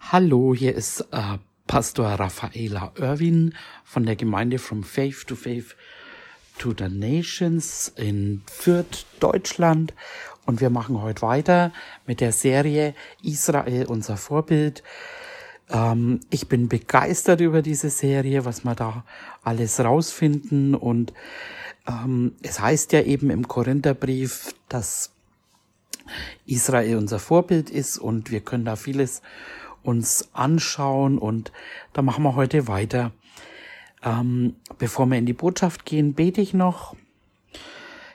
Hallo, 0.00 0.54
hier 0.54 0.74
ist 0.74 1.00
äh, 1.12 1.38
Pastor 1.66 2.06
Raffaela 2.06 2.92
Irwin 2.96 3.54
von 3.84 4.04
der 4.04 4.16
Gemeinde 4.16 4.58
From 4.58 4.82
Faith 4.82 5.26
to 5.26 5.34
Faith 5.34 5.76
to 6.58 6.74
the 6.76 6.88
Nations 6.88 7.92
in 7.96 8.42
Fürth, 8.46 9.06
Deutschland. 9.20 9.94
Und 10.46 10.60
wir 10.60 10.70
machen 10.70 11.00
heute 11.00 11.22
weiter 11.22 11.72
mit 12.06 12.20
der 12.20 12.32
Serie 12.32 12.94
Israel, 13.22 13.86
unser 13.86 14.16
Vorbild. 14.16 14.82
Ähm, 15.70 16.20
ich 16.30 16.48
bin 16.48 16.68
begeistert 16.68 17.40
über 17.40 17.62
diese 17.62 17.88
Serie, 17.88 18.44
was 18.44 18.64
wir 18.64 18.74
da 18.74 19.04
alles 19.42 19.80
rausfinden. 19.80 20.74
Und 20.74 21.14
ähm, 21.88 22.34
es 22.42 22.60
heißt 22.60 22.92
ja 22.92 23.00
eben 23.00 23.30
im 23.30 23.48
Korintherbrief, 23.48 24.54
dass 24.68 25.12
Israel 26.46 26.98
unser 26.98 27.18
Vorbild 27.18 27.70
ist 27.70 27.98
und 27.98 28.30
wir 28.30 28.40
können 28.40 28.64
da 28.64 28.76
vieles 28.76 29.22
uns 29.84 30.28
anschauen 30.32 31.18
und 31.18 31.52
da 31.92 32.02
machen 32.02 32.24
wir 32.24 32.34
heute 32.34 32.66
weiter. 32.66 33.12
Ähm, 34.02 34.56
bevor 34.78 35.06
wir 35.06 35.18
in 35.18 35.26
die 35.26 35.32
Botschaft 35.32 35.84
gehen, 35.84 36.14
bete 36.14 36.40
ich 36.40 36.54
noch. 36.54 36.96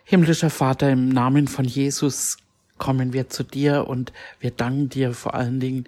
Himmlischer 0.03 0.49
Vater, 0.49 0.89
im 0.89 1.09
Namen 1.09 1.47
von 1.47 1.65
Jesus 1.65 2.37
kommen 2.79 3.13
wir 3.13 3.29
zu 3.29 3.43
dir 3.43 3.87
und 3.87 4.11
wir 4.39 4.51
danken 4.51 4.89
dir 4.89 5.13
vor 5.13 5.35
allen 5.35 5.59
Dingen 5.59 5.85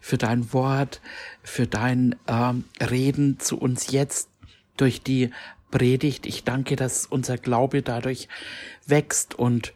für 0.00 0.16
dein 0.16 0.52
Wort, 0.54 1.02
für 1.42 1.66
dein 1.66 2.16
ähm, 2.26 2.64
Reden 2.80 3.38
zu 3.40 3.58
uns 3.58 3.90
jetzt 3.90 4.30
durch 4.76 5.02
die 5.02 5.30
Predigt. 5.70 6.24
Ich 6.24 6.44
danke, 6.44 6.76
dass 6.76 7.04
unser 7.04 7.36
Glaube 7.36 7.82
dadurch 7.82 8.28
wächst 8.86 9.34
und 9.34 9.74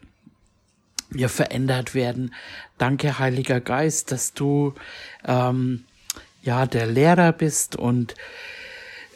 wir 1.13 1.29
verändert 1.29 1.93
werden. 1.93 2.33
Danke, 2.77 3.19
Heiliger 3.19 3.61
Geist, 3.61 4.11
dass 4.11 4.33
du 4.33 4.73
ähm, 5.25 5.85
ja 6.41 6.65
der 6.65 6.87
Lehrer 6.87 7.31
bist 7.31 7.75
und 7.75 8.15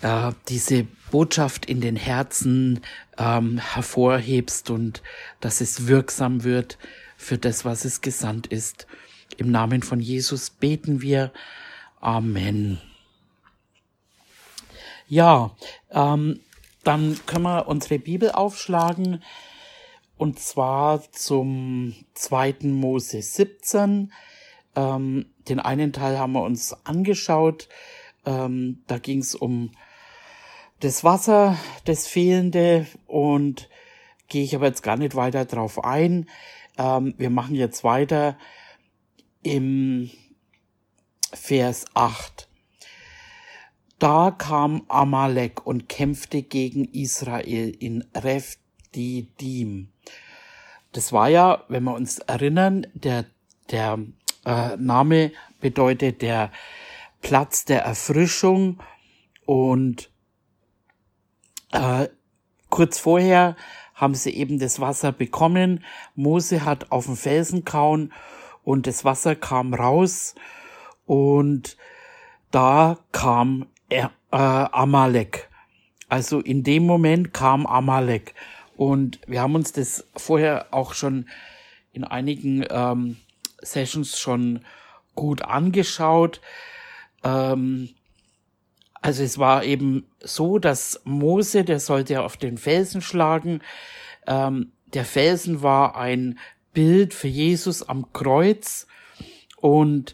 äh, 0.02 0.32
diese 0.48 0.88
Botschaft 1.12 1.66
in 1.66 1.82
den 1.82 1.96
Herzen 1.96 2.82
ähm, 3.18 3.58
hervorhebst 3.58 4.70
und 4.70 5.02
dass 5.40 5.62
es 5.62 5.88
wirksam 5.88 6.44
wird 6.44 6.78
für 7.18 7.38
das, 7.38 7.66
was 7.66 7.86
es 7.86 8.02
gesandt 8.02 8.48
ist. 8.48 8.88
Im 9.38 9.52
Namen 9.52 9.84
von 9.84 10.00
Jesus 10.00 10.50
beten 10.50 11.02
wir. 11.02 11.32
Amen. 12.00 12.80
Ja, 15.08 15.56
ähm, 15.92 16.42
dann 16.84 17.20
können 17.26 17.44
wir 17.44 17.68
unsere 17.68 18.00
Bibel 18.00 18.32
aufschlagen 18.32 19.24
und 20.18 20.40
zwar 20.40 21.12
zum 21.12 21.94
zweiten 22.14 22.72
Mose 22.72 23.22
17. 23.22 24.12
Ähm, 24.76 25.26
den 25.48 25.60
einen 25.60 25.94
Teil 25.94 26.20
haben 26.20 26.34
wir 26.34 26.44
uns 26.44 26.76
angeschaut. 26.86 27.70
Ähm, 28.26 28.84
da 28.88 28.98
ging 28.98 29.20
es 29.20 29.36
um 29.36 29.72
das 30.80 31.04
Wasser, 31.04 31.58
das 31.86 32.08
Fehlende 32.08 32.86
und 33.08 33.70
gehe 34.28 34.44
ich 34.44 34.56
aber 34.56 34.68
jetzt 34.68 34.84
gar 34.84 34.98
nicht 34.98 35.16
weiter 35.16 35.46
drauf 35.46 35.84
ein. 35.84 36.30
Ähm, 36.78 37.14
wir 37.18 37.30
machen 37.30 37.56
jetzt 37.56 37.84
weiter 37.84 38.38
im 39.44 40.12
Vers 41.34 41.86
8. 41.94 42.48
Da 44.00 44.32
kam 44.32 44.84
Amalek 44.90 45.66
und 45.66 45.90
kämpfte 45.90 46.44
gegen 46.44 46.86
Israel 46.86 47.70
in 47.80 48.06
Refdidim. 48.14 49.90
Das 50.92 51.14
war 51.14 51.30
ja, 51.30 51.64
wenn 51.68 51.84
wir 51.84 51.94
uns 51.94 52.20
erinnern, 52.20 52.88
der, 52.94 53.26
der 53.72 54.00
äh, 54.46 54.76
Name 54.78 55.32
bedeutet 55.60 56.22
der 56.22 56.52
Platz 57.22 57.66
der 57.66 57.82
Erfrischung 57.84 58.80
und 59.46 60.10
äh, 61.72 62.08
kurz 62.70 63.00
vorher 63.00 63.56
haben 63.94 64.16
sie 64.16 64.32
eben 64.32 64.60
das 64.60 64.80
Wasser 64.80 65.12
bekommen. 65.12 65.84
Mose 66.16 66.64
hat 66.64 66.92
auf 66.92 67.08
den 67.08 67.16
Felsen 67.16 67.66
kauen 67.66 68.14
und 68.64 68.88
das 68.88 69.04
Wasser 69.04 69.36
kam 69.36 69.74
raus 69.74 70.36
und 71.06 71.78
da 72.52 73.00
kam 73.12 73.68
äh, 73.90 74.08
Amalek. 74.32 75.50
Also 76.10 76.40
in 76.40 76.64
dem 76.64 76.86
Moment 76.86 77.34
kam 77.34 77.66
Amalek. 77.66 78.34
Und 78.78 79.20
wir 79.26 79.42
haben 79.42 79.56
uns 79.56 79.74
das 79.74 80.06
vorher 80.16 80.68
auch 80.72 80.94
schon 80.94 81.28
in 81.92 82.04
einigen 82.04 82.64
ähm, 82.70 83.18
Sessions 83.60 84.20
schon 84.20 84.64
gut 85.16 85.42
angeschaut. 85.42 86.42
Ähm, 87.24 87.90
also 89.02 89.24
es 89.24 89.40
war 89.40 89.64
eben 89.64 90.06
so, 90.20 90.60
dass 90.60 91.02
Mose, 91.06 91.64
der 91.64 91.80
sollte 91.80 92.22
auf 92.22 92.38
den 92.38 92.58
Felsen 92.60 93.02
schlagen. 93.02 93.62
Ähm, 94.28 94.72
der 94.94 95.06
Felsen 95.06 95.64
war 95.64 95.98
ein 95.98 96.38
Bild 96.72 97.16
für 97.16 97.28
Jesus 97.28 97.82
am 97.82 98.14
Kreuz 98.14 98.86
und 99.58 100.14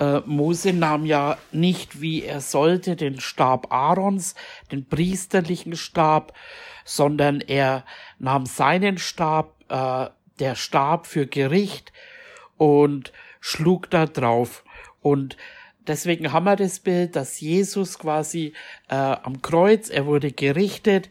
äh, 0.00 0.20
Mose 0.24 0.72
nahm 0.72 1.04
ja 1.04 1.36
nicht, 1.52 2.00
wie 2.00 2.24
er 2.24 2.40
sollte, 2.40 2.96
den 2.96 3.20
Stab 3.20 3.72
Aarons, 3.72 4.34
den 4.72 4.86
priesterlichen 4.86 5.76
Stab, 5.76 6.32
sondern 6.84 7.40
er 7.40 7.84
nahm 8.18 8.46
seinen 8.46 8.98
Stab, 8.98 9.54
äh, 9.68 10.08
der 10.38 10.54
Stab 10.54 11.06
für 11.06 11.26
Gericht 11.26 11.92
und 12.56 13.12
schlug 13.40 13.90
da 13.90 14.06
drauf. 14.06 14.64
Und 15.02 15.36
deswegen 15.86 16.32
haben 16.32 16.44
wir 16.44 16.56
das 16.56 16.80
Bild, 16.80 17.14
dass 17.14 17.40
Jesus 17.40 17.98
quasi 17.98 18.54
äh, 18.88 18.94
am 18.94 19.42
Kreuz, 19.42 19.90
er 19.90 20.06
wurde 20.06 20.32
gerichtet, 20.32 21.10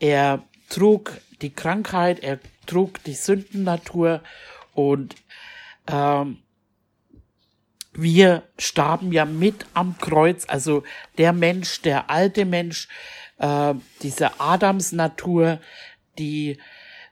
er 0.00 0.42
trug 0.68 1.12
die 1.40 1.54
Krankheit, 1.54 2.18
er 2.20 2.40
trug 2.66 3.02
die 3.04 3.14
Sündennatur 3.14 4.22
und 4.74 5.14
ähm, 5.86 6.38
wir 7.94 8.42
starben 8.58 9.12
ja 9.12 9.24
mit 9.24 9.66
am 9.74 9.96
Kreuz, 9.98 10.44
also 10.48 10.82
der 11.18 11.32
Mensch, 11.32 11.80
der 11.82 12.10
alte 12.10 12.44
Mensch, 12.44 12.88
äh, 13.38 13.74
diese 14.02 14.40
Adamsnatur, 14.40 15.60
die 16.18 16.58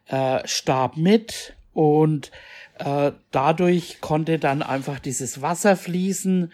äh, 0.08 0.46
starb 0.46 0.96
mit 0.96 1.54
und 1.72 2.30
äh, 2.78 3.12
dadurch 3.30 4.00
konnte 4.00 4.38
dann 4.38 4.62
einfach 4.62 4.98
dieses 4.98 5.40
Wasser 5.42 5.76
fließen 5.76 6.52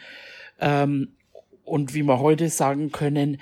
ähm, 0.60 1.12
und 1.64 1.94
wie 1.94 2.02
wir 2.02 2.18
heute 2.18 2.48
sagen 2.48 2.92
können, 2.92 3.40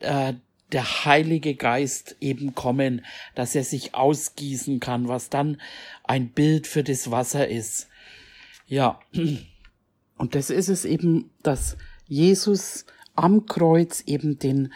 äh, 0.00 0.34
der 0.72 1.04
Heilige 1.04 1.54
Geist 1.54 2.16
eben 2.20 2.54
kommen, 2.54 3.04
dass 3.34 3.54
er 3.54 3.64
sich 3.64 3.94
ausgießen 3.94 4.80
kann, 4.80 5.08
was 5.08 5.30
dann 5.30 5.60
ein 6.04 6.30
Bild 6.30 6.66
für 6.66 6.82
das 6.82 7.10
Wasser 7.10 7.46
ist. 7.48 7.88
Ja, 8.66 8.98
und 10.16 10.34
das 10.34 10.50
ist 10.50 10.68
es 10.68 10.84
eben, 10.84 11.30
dass 11.42 11.76
Jesus 12.06 12.86
am 13.14 13.46
Kreuz 13.46 14.02
eben 14.06 14.38
den 14.38 14.72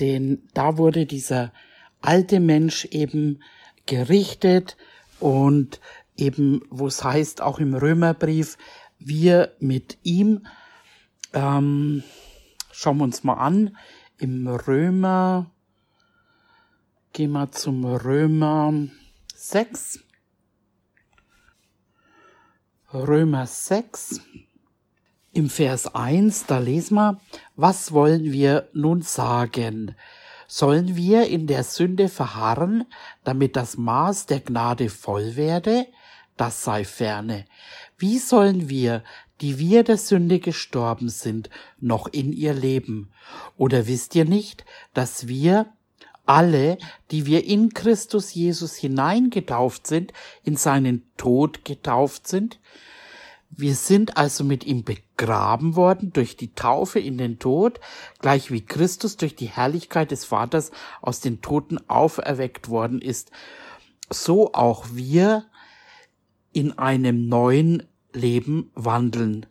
denn 0.00 0.42
da 0.54 0.78
wurde 0.78 1.06
dieser 1.06 1.52
alte 2.00 2.40
Mensch 2.40 2.86
eben 2.86 3.42
gerichtet 3.86 4.76
und 5.20 5.80
eben, 6.16 6.62
wo 6.70 6.86
es 6.86 7.04
heißt, 7.04 7.42
auch 7.42 7.58
im 7.58 7.74
Römerbrief, 7.74 8.56
wir 8.98 9.54
mit 9.60 9.98
ihm, 10.02 10.46
ähm, 11.32 12.02
schauen 12.72 12.98
wir 12.98 13.04
uns 13.04 13.24
mal 13.24 13.34
an, 13.34 13.76
im 14.18 14.46
Römer, 14.46 15.50
gehen 17.12 17.32
wir 17.32 17.50
zum 17.52 17.84
Römer 17.84 18.72
6, 19.34 20.00
Römer 22.92 23.46
6, 23.46 24.20
im 25.32 25.48
Vers 25.48 25.94
1, 25.94 26.46
da 26.46 26.58
lesen 26.58 26.96
wir, 26.96 27.20
was 27.56 27.92
wollen 27.92 28.32
wir 28.32 28.68
nun 28.72 29.02
sagen? 29.02 29.94
Sollen 30.48 30.96
wir 30.96 31.28
in 31.28 31.46
der 31.46 31.62
Sünde 31.62 32.08
verharren, 32.08 32.84
damit 33.22 33.54
das 33.54 33.76
Maß 33.76 34.26
der 34.26 34.40
Gnade 34.40 34.88
voll 34.88 35.36
werde? 35.36 35.86
Das 36.36 36.64
sei 36.64 36.84
ferne. 36.84 37.44
Wie 37.96 38.18
sollen 38.18 38.68
wir, 38.68 39.04
die 39.40 39.58
wir 39.58 39.84
der 39.84 39.98
Sünde 39.98 40.40
gestorben 40.40 41.08
sind, 41.08 41.50
noch 41.78 42.08
in 42.08 42.32
ihr 42.32 42.52
leben? 42.52 43.12
Oder 43.56 43.86
wisst 43.86 44.16
ihr 44.16 44.24
nicht, 44.24 44.64
dass 44.94 45.28
wir 45.28 45.72
alle, 46.26 46.78
die 47.10 47.26
wir 47.26 47.44
in 47.44 47.72
Christus 47.72 48.34
Jesus 48.34 48.74
hineingetauft 48.74 49.86
sind, 49.86 50.12
in 50.42 50.56
seinen 50.56 51.04
Tod 51.16 51.64
getauft 51.64 52.26
sind? 52.26 52.58
Wir 53.50 53.74
sind 53.74 54.16
also 54.16 54.44
mit 54.44 54.64
ihm 54.64 54.84
begraben 55.20 55.76
worden 55.76 56.14
durch 56.14 56.36
die 56.38 56.54
Taufe 56.54 56.98
in 56.98 57.18
den 57.18 57.38
Tod, 57.38 57.78
gleich 58.20 58.50
wie 58.50 58.62
Christus 58.62 59.18
durch 59.18 59.36
die 59.36 59.50
Herrlichkeit 59.50 60.10
des 60.12 60.24
Vaters 60.24 60.70
aus 61.02 61.20
den 61.20 61.42
Toten 61.42 61.76
auferweckt 61.88 62.70
worden 62.70 63.02
ist, 63.02 63.30
so 64.08 64.54
auch 64.54 64.86
wir 64.92 65.44
in 66.54 66.78
einem 66.78 67.28
neuen 67.28 67.82
Leben 68.14 68.70
wandeln. 68.74 69.44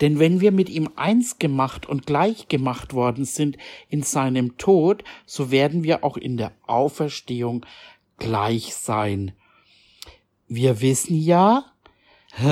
Denn 0.00 0.18
wenn 0.18 0.40
wir 0.40 0.50
mit 0.50 0.70
ihm 0.70 0.88
eins 0.96 1.38
gemacht 1.38 1.86
und 1.86 2.06
gleich 2.06 2.48
gemacht 2.48 2.94
worden 2.94 3.26
sind 3.26 3.58
in 3.90 4.02
seinem 4.02 4.56
Tod, 4.56 5.04
so 5.26 5.50
werden 5.50 5.84
wir 5.84 6.04
auch 6.04 6.16
in 6.16 6.38
der 6.38 6.52
Auferstehung 6.66 7.66
gleich 8.16 8.74
sein. 8.74 9.32
Wir 10.48 10.80
wissen 10.80 11.20
ja, 11.20 11.71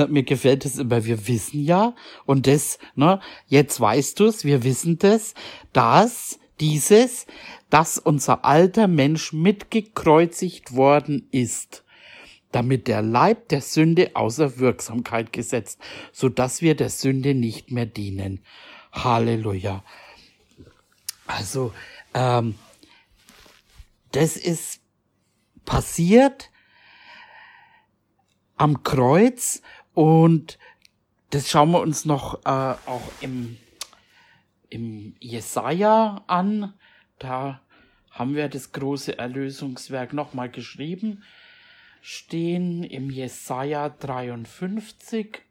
mir 0.09 0.23
gefällt 0.23 0.65
es 0.65 0.77
immer, 0.77 1.05
wir 1.05 1.27
wissen 1.27 1.63
ja, 1.63 1.95
und 2.25 2.47
das, 2.47 2.77
ne, 2.95 3.19
jetzt 3.47 3.79
weißt 3.79 4.19
du's, 4.19 4.45
wir 4.45 4.63
wissen 4.63 4.99
das, 4.99 5.33
dass 5.73 6.39
dieses, 6.59 7.25
dass 7.69 7.97
unser 7.97 8.45
alter 8.45 8.87
Mensch 8.87 9.33
mitgekreuzigt 9.33 10.75
worden 10.75 11.27
ist, 11.31 11.83
damit 12.51 12.87
der 12.87 13.01
Leib 13.01 13.49
der 13.49 13.61
Sünde 13.61 14.11
außer 14.13 14.59
Wirksamkeit 14.59 15.33
gesetzt, 15.33 15.79
so 16.11 16.29
dass 16.29 16.61
wir 16.61 16.75
der 16.75 16.89
Sünde 16.89 17.33
nicht 17.33 17.71
mehr 17.71 17.85
dienen. 17.85 18.41
Halleluja. 18.91 19.83
Also, 21.25 21.73
ähm, 22.13 22.55
das 24.11 24.35
ist 24.35 24.81
passiert 25.65 26.50
am 28.61 28.83
Kreuz 28.83 29.63
und 29.95 30.59
das 31.31 31.49
schauen 31.49 31.71
wir 31.71 31.81
uns 31.81 32.05
noch 32.05 32.45
äh, 32.45 32.75
auch 32.85 33.11
im, 33.19 33.57
im 34.69 35.15
Jesaja 35.19 36.23
an. 36.27 36.75
Da 37.17 37.59
haben 38.11 38.35
wir 38.35 38.49
das 38.49 38.71
große 38.71 39.17
Erlösungswerk 39.17 40.13
nochmal 40.13 40.49
geschrieben 40.49 41.23
stehen 42.01 42.83
im 42.83 43.09
Jesaja 43.09 43.89
53. 43.89 45.41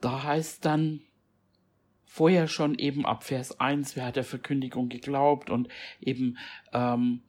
Da 0.00 0.22
heißt 0.22 0.64
dann 0.64 1.00
vorher 2.16 2.48
schon 2.48 2.78
eben 2.78 3.04
ab 3.04 3.24
Vers 3.24 3.60
1, 3.60 3.94
wer 3.94 4.06
hat 4.06 4.16
der 4.16 4.24
Verkündigung 4.24 4.88
geglaubt 4.88 5.50
und 5.50 5.68
eben 6.00 6.38
ähm, 6.72 7.20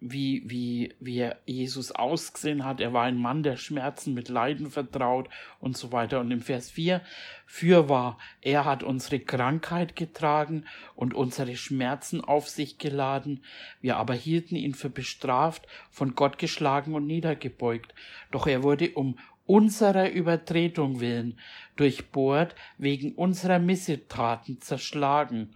wie, 0.00 0.44
wie, 0.46 0.94
wie 1.00 1.28
Jesus 1.44 1.90
ausgesehen 1.90 2.64
hat. 2.64 2.80
Er 2.80 2.92
war 2.92 3.02
ein 3.02 3.20
Mann 3.20 3.42
der 3.42 3.56
Schmerzen 3.56 4.14
mit 4.14 4.28
Leiden 4.28 4.70
vertraut 4.70 5.28
und 5.58 5.76
so 5.76 5.90
weiter. 5.90 6.20
Und 6.20 6.30
im 6.30 6.40
Vers 6.40 6.70
4, 6.70 7.00
für 7.46 7.88
war, 7.88 8.16
er 8.40 8.64
hat 8.64 8.84
unsere 8.84 9.18
Krankheit 9.18 9.96
getragen 9.96 10.66
und 10.94 11.14
unsere 11.14 11.56
Schmerzen 11.56 12.20
auf 12.20 12.48
sich 12.48 12.78
geladen. 12.78 13.42
Wir 13.80 13.96
aber 13.96 14.14
hielten 14.14 14.54
ihn 14.54 14.74
für 14.74 14.90
bestraft, 14.90 15.66
von 15.90 16.14
Gott 16.14 16.38
geschlagen 16.38 16.94
und 16.94 17.08
niedergebeugt. 17.08 17.92
Doch 18.30 18.46
er 18.46 18.62
wurde 18.62 18.90
um 18.90 19.18
unserer 19.48 20.10
Übertretung 20.10 21.00
willen 21.00 21.38
durchbohrt, 21.76 22.54
wegen 22.76 23.14
unserer 23.14 23.58
Missetaten 23.58 24.60
zerschlagen. 24.60 25.54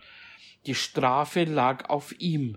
Die 0.66 0.74
Strafe 0.74 1.44
lag 1.44 1.90
auf 1.90 2.18
ihm, 2.18 2.56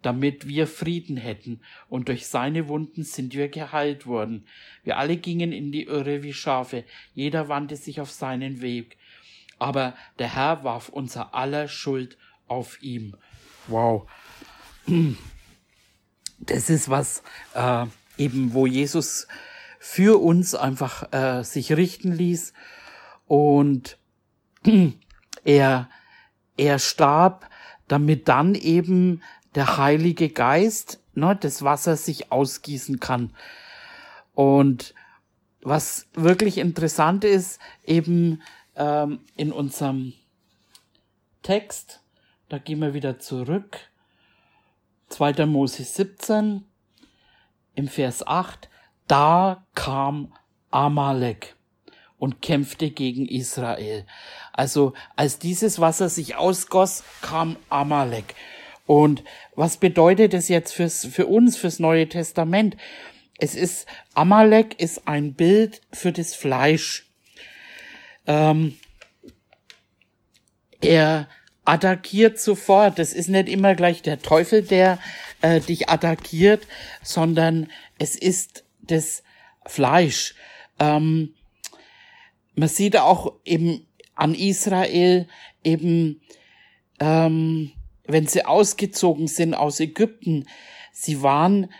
damit 0.00 0.48
wir 0.48 0.66
Frieden 0.66 1.18
hätten, 1.18 1.60
und 1.90 2.08
durch 2.08 2.26
seine 2.26 2.68
Wunden 2.68 3.04
sind 3.04 3.34
wir 3.34 3.48
geheilt 3.48 4.06
worden. 4.06 4.46
Wir 4.82 4.96
alle 4.96 5.18
gingen 5.18 5.52
in 5.52 5.70
die 5.70 5.84
Irre 5.84 6.22
wie 6.22 6.32
Schafe, 6.32 6.84
jeder 7.14 7.48
wandte 7.48 7.76
sich 7.76 8.00
auf 8.00 8.10
seinen 8.10 8.62
Weg. 8.62 8.96
Aber 9.58 9.94
der 10.18 10.34
Herr 10.34 10.64
warf 10.64 10.88
unser 10.88 11.34
aller 11.34 11.68
Schuld 11.68 12.16
auf 12.46 12.82
ihm. 12.82 13.14
Wow. 13.66 14.10
Das 16.38 16.70
ist 16.70 16.88
was 16.88 17.22
äh, 17.54 17.84
eben, 18.16 18.54
wo 18.54 18.66
Jesus 18.66 19.28
für 19.82 20.20
uns 20.20 20.54
einfach 20.54 21.10
äh, 21.12 21.42
sich 21.42 21.72
richten 21.72 22.12
ließ 22.12 22.52
und 23.26 23.96
er 25.44 25.88
er 26.58 26.78
starb, 26.78 27.48
damit 27.88 28.28
dann 28.28 28.54
eben 28.54 29.22
der 29.54 29.78
Heilige 29.78 30.28
Geist, 30.28 31.02
ne, 31.14 31.34
das 31.34 31.62
Wasser 31.62 31.96
sich 31.96 32.30
ausgießen 32.30 33.00
kann. 33.00 33.34
Und 34.34 34.94
was 35.62 36.06
wirklich 36.12 36.58
interessant 36.58 37.24
ist, 37.24 37.58
eben 37.84 38.42
ähm, 38.76 39.20
in 39.36 39.50
unserem 39.50 40.12
Text, 41.42 42.02
da 42.50 42.58
gehen 42.58 42.80
wir 42.80 42.92
wieder 42.92 43.18
zurück, 43.18 43.78
2. 45.08 45.46
Mose 45.46 45.82
17, 45.82 46.66
im 47.74 47.88
Vers 47.88 48.26
8, 48.26 48.68
da 49.10 49.66
kam 49.74 50.32
Amalek 50.70 51.56
und 52.18 52.42
kämpfte 52.42 52.90
gegen 52.90 53.26
Israel. 53.26 54.06
Also 54.52 54.92
als 55.16 55.40
dieses 55.40 55.80
Wasser 55.80 56.08
sich 56.08 56.36
ausgoss, 56.36 57.02
kam 57.20 57.56
Amalek. 57.70 58.36
Und 58.86 59.24
was 59.56 59.78
bedeutet 59.78 60.32
es 60.32 60.48
jetzt 60.48 60.72
fürs, 60.72 61.06
für 61.06 61.26
uns, 61.26 61.56
fürs 61.56 61.80
Neue 61.80 62.08
Testament? 62.08 62.76
Es 63.38 63.56
ist, 63.56 63.86
Amalek 64.14 64.78
ist 64.80 65.08
ein 65.08 65.34
Bild 65.34 65.80
für 65.92 66.12
das 66.12 66.34
Fleisch. 66.34 67.10
Ähm, 68.26 68.78
er 70.80 71.28
attackiert 71.64 72.38
sofort. 72.38 72.98
Das 72.98 73.12
ist 73.12 73.28
nicht 73.28 73.48
immer 73.48 73.74
gleich 73.74 74.02
der 74.02 74.22
Teufel, 74.22 74.62
der 74.62 74.98
äh, 75.40 75.60
dich 75.60 75.88
attackiert, 75.88 76.66
sondern 77.02 77.70
es 77.98 78.14
ist 78.14 78.64
das 78.90 79.22
Fleisch. 79.66 80.34
Ähm, 80.78 81.34
man 82.54 82.68
sieht 82.68 82.96
auch 82.96 83.34
eben 83.44 83.86
an 84.14 84.34
Israel 84.34 85.28
eben 85.62 86.20
ähm, 87.00 87.72
wenn 88.06 88.26
sie 88.26 88.44
ausgezogen 88.44 89.26
sind 89.26 89.54
aus 89.54 89.80
Ägypten, 89.80 90.46
sie 90.92 91.22
waren 91.22 91.72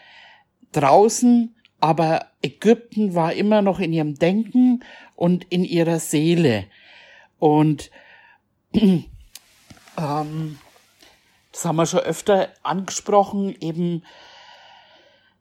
draußen, 0.73 1.55
aber 1.81 2.27
Ägypten 2.43 3.15
war 3.15 3.33
immer 3.33 3.63
noch 3.63 3.81
in 3.81 3.93
ihrem 3.93 4.15
Denken 4.15 4.83
und 5.15 5.45
in 5.51 5.65
ihrer 5.65 5.99
Seele. 5.99 6.67
Und 7.39 7.91
ähm, 8.73 9.09
das 11.53 11.65
haben 11.65 11.77
wir 11.77 11.87
schon 11.87 12.01
öfter 12.01 12.51
angesprochen, 12.63 13.57
eben 13.61 14.05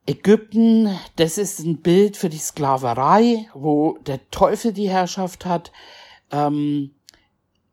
Ägypten, 0.10 0.90
das 1.18 1.38
ist 1.38 1.60
ein 1.60 1.84
Bild 1.84 2.18
für 2.18 2.30
die 2.30 2.40
Sklaverei, 2.40 3.48
wo 3.54 4.00
der 4.08 4.28
Teufel 4.32 4.74
die 4.74 4.90
Herrschaft 4.90 5.46
hat. 5.46 5.72
Ähm, 6.32 6.96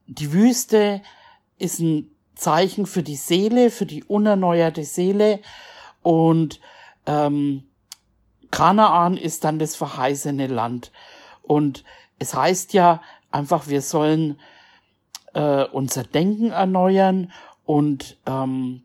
die 0.06 0.34
Wüste 0.34 1.00
ist 1.56 1.78
ein 1.78 2.10
Zeichen 2.34 2.84
für 2.84 3.02
die 3.02 3.16
Seele, 3.16 3.70
für 3.70 3.86
die 3.86 4.04
unerneuerte 4.04 4.84
Seele. 4.84 5.40
Und 6.02 6.60
ähm, 7.06 7.64
Kanaan 8.50 9.16
ist 9.16 9.44
dann 9.44 9.58
das 9.58 9.74
verheißene 9.74 10.46
Land. 10.46 10.92
Und 11.40 11.84
es 12.18 12.34
heißt 12.34 12.74
ja 12.74 13.00
einfach, 13.30 13.66
wir 13.68 13.80
sollen 13.80 14.38
äh, 15.32 15.64
unser 15.64 16.04
Denken 16.04 16.50
erneuern. 16.50 17.32
Und 17.64 18.18
ähm, 18.26 18.82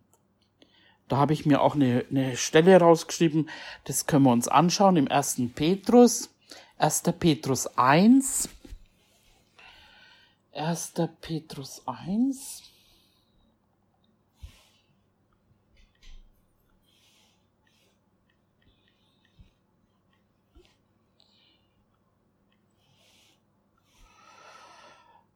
da 1.11 1.17
habe 1.17 1.33
ich 1.33 1.45
mir 1.45 1.61
auch 1.61 1.75
eine, 1.75 2.05
eine 2.09 2.37
Stelle 2.37 2.79
rausgeschrieben, 2.79 3.49
das 3.83 4.05
können 4.05 4.23
wir 4.23 4.31
uns 4.31 4.47
anschauen 4.47 4.95
im 4.95 5.07
ersten 5.07 5.51
Petrus. 5.51 6.29
1. 6.77 7.03
Petrus 7.19 7.67
1. 7.77 8.47
1. 10.53 10.93
Petrus 11.19 11.81
1. 11.85 12.63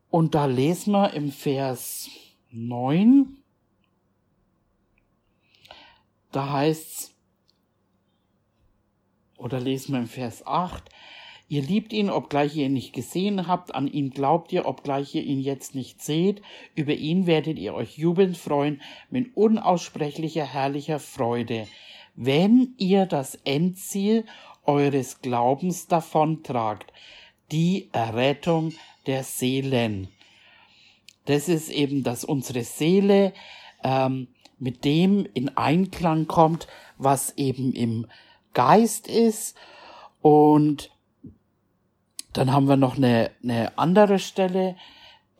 Und 0.09 0.35
da 0.35 0.45
lesen 0.45 0.93
wir 0.93 1.11
im 1.11 1.33
Vers 1.33 2.09
9, 2.51 3.43
da 6.35 6.51
heißt's, 6.51 7.15
oder 9.37 9.59
lesen 9.59 9.93
wir 9.93 9.99
im 9.99 10.07
Vers 10.07 10.45
8, 10.45 10.83
Ihr 11.47 11.61
liebt 11.61 11.93
ihn, 11.93 12.09
obgleich 12.09 12.55
ihr 12.55 12.65
ihn 12.65 12.73
nicht 12.73 12.93
gesehen 12.93 13.45
habt, 13.45 13.75
an 13.75 13.87
ihn 13.87 14.09
glaubt 14.09 14.51
ihr, 14.51 14.65
obgleich 14.65 15.13
ihr 15.13 15.23
ihn 15.23 15.39
jetzt 15.39 15.75
nicht 15.75 16.01
seht, 16.01 16.41
über 16.73 16.93
ihn 16.93 17.27
werdet 17.27 17.59
ihr 17.59 17.75
euch 17.75 17.99
jubelnd 17.99 18.35
freuen 18.35 18.81
mit 19.11 19.35
unaussprechlicher 19.37 20.43
herrlicher 20.43 20.99
Freude, 20.99 21.67
wenn 22.15 22.73
ihr 22.77 23.05
das 23.05 23.35
Endziel 23.43 24.25
eures 24.63 25.21
Glaubens 25.21 25.87
davontragt, 25.87 26.91
die 27.51 27.89
Errettung 27.91 28.73
der 29.05 29.23
Seelen. 29.23 30.07
Das 31.25 31.47
ist 31.47 31.69
eben, 31.69 32.01
dass 32.01 32.25
unsere 32.25 32.63
Seele 32.63 33.33
ähm, 33.83 34.29
mit 34.59 34.85
dem 34.85 35.25
in 35.33 35.55
Einklang 35.57 36.27
kommt, 36.27 36.67
was 36.97 37.37
eben 37.37 37.73
im 37.73 38.07
Geist 38.53 39.07
ist. 39.07 39.57
Und 40.21 40.91
dann 42.33 42.51
haben 42.51 42.67
wir 42.67 42.77
noch 42.77 42.97
eine, 42.97 43.31
eine 43.43 43.77
andere 43.77 44.19
Stelle, 44.19 44.75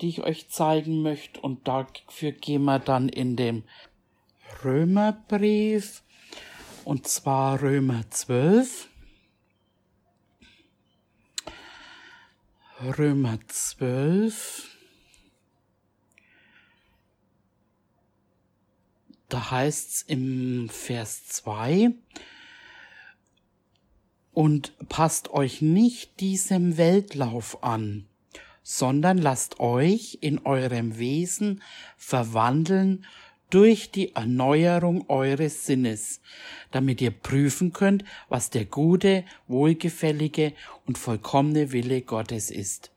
die 0.02 0.10
ich 0.10 0.22
euch 0.24 0.50
zeigen 0.50 1.02
möchte. 1.02 1.40
Und 1.42 1.68
dafür 1.68 2.32
gehen 2.32 2.64
wir 2.64 2.80
dann 2.80 3.10
in 3.10 3.36
den 3.36 3.64
Römerbrief. 4.64 6.04
Und 6.84 7.08
zwar 7.08 7.62
Römer 7.62 8.04
12. 8.10 8.90
Römer 12.98 13.40
12. 13.48 14.75
Da 19.30 19.52
heißt's 19.52 20.04
im 20.08 20.70
Vers 20.70 21.28
2, 21.28 21.94
und 24.36 24.74
passt 24.90 25.32
euch 25.32 25.62
nicht 25.62 26.20
diesem 26.20 26.78
Weltlauf 26.78 27.64
an, 27.64 28.06
sondern 28.62 29.18
lasst 29.18 29.60
euch 29.60 30.20
in 30.22 30.46
eurem 30.46 31.00
Wesen 31.00 31.64
verwandeln 31.98 33.06
durch 33.50 33.92
die 33.92 34.14
Erneuerung 34.14 35.10
eures 35.10 35.66
Sinnes, 35.66 36.20
damit 36.72 37.00
ihr 37.00 37.12
prüfen 37.12 37.72
könnt, 37.72 38.04
was 38.28 38.50
der 38.50 38.66
gute, 38.66 39.24
wohlgefällige 39.48 40.54
und 40.86 40.98
vollkommene 40.98 41.72
Wille 41.72 42.02
Gottes 42.02 42.52
ist. 42.52 42.92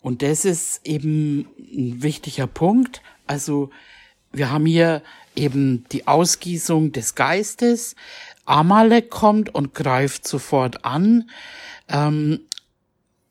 Und 0.00 0.20
das 0.20 0.44
ist 0.44 0.86
eben 0.86 1.46
ein 1.58 2.02
wichtiger 2.02 2.48
Punkt. 2.48 3.00
Also 3.26 3.70
wir 4.32 4.50
haben 4.50 4.66
hier 4.66 5.02
eben 5.36 5.84
die 5.92 6.06
Ausgießung 6.06 6.92
des 6.92 7.14
Geistes. 7.14 7.96
Amalek 8.44 9.10
kommt 9.10 9.54
und 9.54 9.74
greift 9.74 10.26
sofort 10.26 10.84
an. 10.84 11.30
Ähm, 11.88 12.40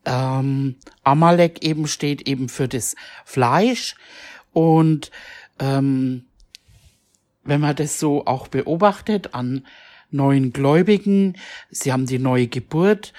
ähm, 0.05 0.75
Amalek 1.03 1.63
eben 1.63 1.88
steht 1.88 2.27
eben 2.27 2.50
für 2.50 2.67
das 2.67 2.96
Fleisch 3.25 3.96
und 4.53 5.12
ähm, 5.60 6.25
wenn 7.43 7.62
man 7.62 7.75
das 7.75 8.00
so 8.00 8.25
auch 8.25 8.48
beobachtet 8.48 9.34
an 9.34 9.65
neuen 10.10 10.53
Gläubigen, 10.53 11.38
sie 11.70 11.91
haben 11.91 12.05
die 12.05 12.20
neue 12.20 12.48
Geburt 12.48 13.13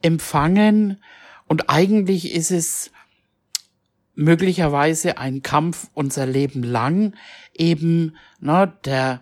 empfangen 0.00 1.02
und 1.46 1.68
eigentlich 1.68 2.32
ist 2.32 2.50
es 2.50 2.90
möglicherweise 4.14 5.18
ein 5.18 5.42
Kampf 5.42 5.88
unser 5.94 6.26
Leben 6.26 6.62
lang. 6.62 7.14
Eben, 7.54 8.16
ne, 8.40 8.72
der, 8.84 9.20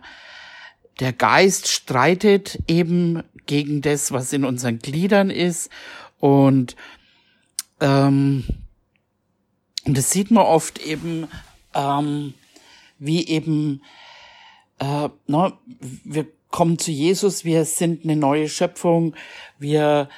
der 0.99 1.13
Geist 1.13 1.67
streitet 1.67 2.59
eben 2.67 3.23
gegen 3.45 3.81
das, 3.81 4.11
was 4.11 4.33
in 4.33 4.45
unseren 4.45 4.79
Gliedern 4.79 5.29
ist. 5.29 5.69
Und 6.19 6.75
ähm, 7.79 8.45
und 9.85 9.97
das 9.97 10.11
sieht 10.11 10.31
man 10.31 10.45
oft 10.45 10.79
eben, 10.79 11.27
ähm, 11.73 12.33
wie 12.99 13.27
eben, 13.27 13.81
äh, 14.79 15.09
ne, 15.27 15.53
wir 16.03 16.27
kommen 16.49 16.77
zu 16.77 16.91
Jesus, 16.91 17.45
wir 17.45 17.65
sind 17.65 18.03
eine 18.03 18.15
neue 18.15 18.47
Schöpfung, 18.47 19.15
wir 19.57 20.09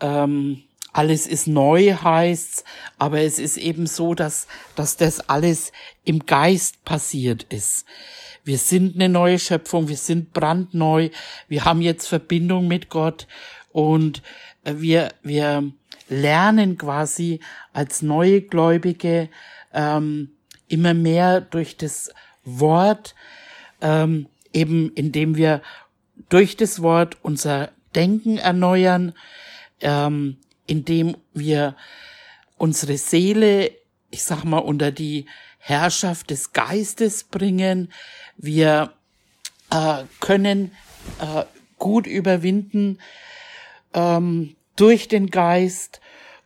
ähm, 0.00 0.64
alles 0.94 1.26
ist 1.26 1.48
neu 1.48 1.92
heißt's, 1.92 2.64
aber 2.98 3.20
es 3.20 3.38
ist 3.38 3.56
eben 3.56 3.86
so, 3.86 4.14
dass, 4.14 4.46
dass 4.76 4.96
das 4.96 5.28
alles 5.28 5.72
im 6.04 6.24
Geist 6.24 6.84
passiert 6.84 7.42
ist. 7.52 7.84
Wir 8.44 8.58
sind 8.58 8.94
eine 8.94 9.08
neue 9.08 9.38
Schöpfung, 9.38 9.88
wir 9.88 9.96
sind 9.96 10.32
brandneu, 10.32 11.10
wir 11.48 11.64
haben 11.64 11.80
jetzt 11.80 12.06
Verbindung 12.06 12.68
mit 12.68 12.90
Gott 12.90 13.26
und 13.72 14.22
wir, 14.62 15.12
wir 15.22 15.72
lernen 16.08 16.78
quasi 16.78 17.40
als 17.72 18.02
neue 18.02 18.40
Gläubige 18.42 19.28
ähm, 19.72 20.30
immer 20.68 20.94
mehr 20.94 21.40
durch 21.40 21.76
das 21.76 22.12
Wort, 22.44 23.16
ähm, 23.80 24.26
eben 24.52 24.92
indem 24.92 25.36
wir 25.36 25.60
durch 26.28 26.56
das 26.56 26.82
Wort 26.82 27.16
unser 27.22 27.70
Denken 27.96 28.38
erneuern, 28.38 29.12
ähm, 29.80 30.36
indem 30.66 31.16
wir 31.32 31.76
unsere 32.56 32.96
Seele, 32.96 33.72
ich 34.10 34.22
sag 34.22 34.44
mal, 34.44 34.58
unter 34.58 34.90
die 34.90 35.26
Herrschaft 35.58 36.30
des 36.30 36.52
Geistes 36.52 37.24
bringen. 37.24 37.92
Wir 38.36 38.92
äh, 39.70 40.04
können 40.20 40.72
äh, 41.20 41.44
gut 41.78 42.06
überwinden 42.06 42.98
ähm, 43.94 44.56
durch 44.76 45.08
den 45.08 45.30
Geist 45.30 46.00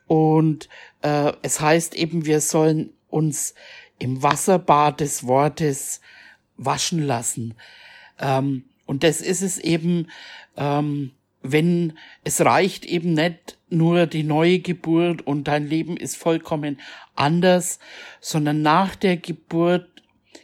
und 0.06 0.68
äh, 1.02 1.32
es 1.42 1.60
heißt 1.60 1.94
eben, 1.94 2.26
wir 2.26 2.40
sollen 2.40 2.90
uns 3.10 3.54
im 3.98 4.22
Wasserbad 4.22 5.00
des 5.00 5.26
Wortes 5.26 6.00
waschen 6.56 7.02
lassen. 7.02 7.54
Ähm, 8.18 8.64
und 8.87 9.04
das 9.04 9.20
ist 9.20 9.42
es 9.42 9.58
eben, 9.58 10.08
ähm, 10.56 11.12
wenn 11.42 11.98
es 12.25 12.40
reicht 12.40 12.84
eben 12.84 13.14
nicht 13.14 13.58
nur 13.70 14.06
die 14.06 14.22
neue 14.22 14.60
Geburt 14.60 15.26
und 15.26 15.48
dein 15.48 15.66
Leben 15.66 15.96
ist 15.96 16.16
vollkommen 16.16 16.80
anders, 17.14 17.78
sondern 18.20 18.62
nach 18.62 18.94
der 18.96 19.16
Geburt 19.16 19.87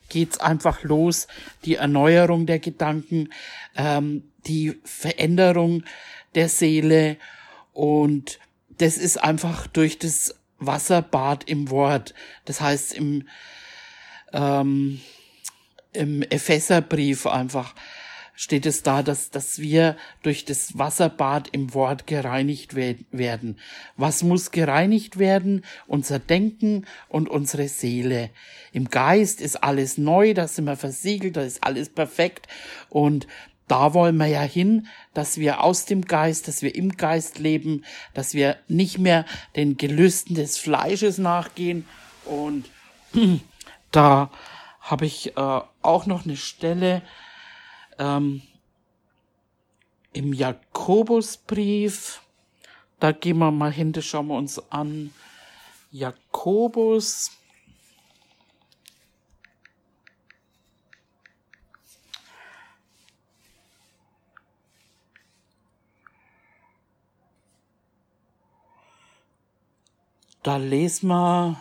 geht's 0.09 0.39
einfach 0.39 0.83
los, 0.83 1.27
die 1.65 1.77
Erneuerung 1.77 2.47
der 2.47 2.59
Gedanken, 2.59 3.31
ähm, 3.77 4.25
die 4.47 4.79
Veränderung 4.85 5.85
der 6.35 6.49
Seele 6.49 7.17
und 7.73 8.39
das 8.79 8.99
ist 8.99 9.23
einfach 9.23 9.67
durch 9.67 9.99
das 9.99 10.35
Wasserbad 10.59 11.45
im 11.45 11.71
Wort. 11.71 12.15
Das 12.45 12.61
heißt 12.61 12.95
im 12.95 13.29
ähm, 14.33 15.01
im 15.95 16.23
Epheserbrief 16.23 17.27
einfach 17.27 17.75
steht 18.35 18.67
es 18.67 18.83
da, 18.83 19.03
dass, 19.03 19.31
dass 19.31 19.59
wir 19.61 19.97
durch 20.23 20.45
das 20.45 20.77
Wasserbad 20.77 21.49
im 21.53 21.73
Wort 21.73 22.07
gereinigt 22.07 22.75
werden. 22.75 23.59
Was 23.97 24.23
muss 24.23 24.51
gereinigt 24.51 25.19
werden? 25.19 25.65
Unser 25.87 26.19
Denken 26.19 26.87
und 27.09 27.29
unsere 27.29 27.69
Seele. 27.69 28.31
Im 28.73 28.91
Geist 28.91 29.41
ist 29.41 29.63
alles 29.63 29.99
neu, 29.99 30.35
da 30.35 30.49
sind 30.49 30.65
wir 30.65 30.77
versiegelt, 30.77 31.37
da 31.37 31.43
ist 31.43 31.63
alles 31.63 31.89
perfekt 31.89 32.49
und 32.91 33.27
da 33.67 33.95
wollen 33.95 34.17
wir 34.17 34.27
ja 34.27 34.43
hin, 34.43 34.89
dass 35.15 35.39
wir 35.39 35.63
aus 35.63 35.87
dem 35.87 36.03
Geist, 36.03 36.49
dass 36.49 36.61
wir 36.61 36.75
im 36.75 36.97
Geist 36.97 37.39
leben, 37.39 37.85
dass 38.13 38.35
wir 38.35 38.59
nicht 38.69 38.99
mehr 38.99 39.25
den 39.57 39.79
Gelüsten 39.79 40.35
des 40.35 40.59
Fleisches 40.59 41.17
nachgehen. 41.17 41.87
Und 42.27 42.67
da 43.91 44.31
habe 44.81 45.07
ich 45.07 45.37
äh, 45.37 45.61
auch 45.81 46.05
noch 46.05 46.25
eine 46.25 46.37
Stelle, 46.37 47.01
ähm, 47.99 48.43
Im 50.13 50.33
Jakobusbrief, 50.33 52.23
da 53.01 53.13
gehen 53.13 53.39
wir 53.39 53.51
mal 53.51 53.73
hin, 53.73 53.93
das 53.93 54.05
schauen 54.05 54.29
wir 54.29 54.37
uns 54.37 54.71
an. 54.71 55.13
Jakobus. 55.91 57.31
Da 70.45 70.59
lesen 70.59 71.09
wir 71.09 71.59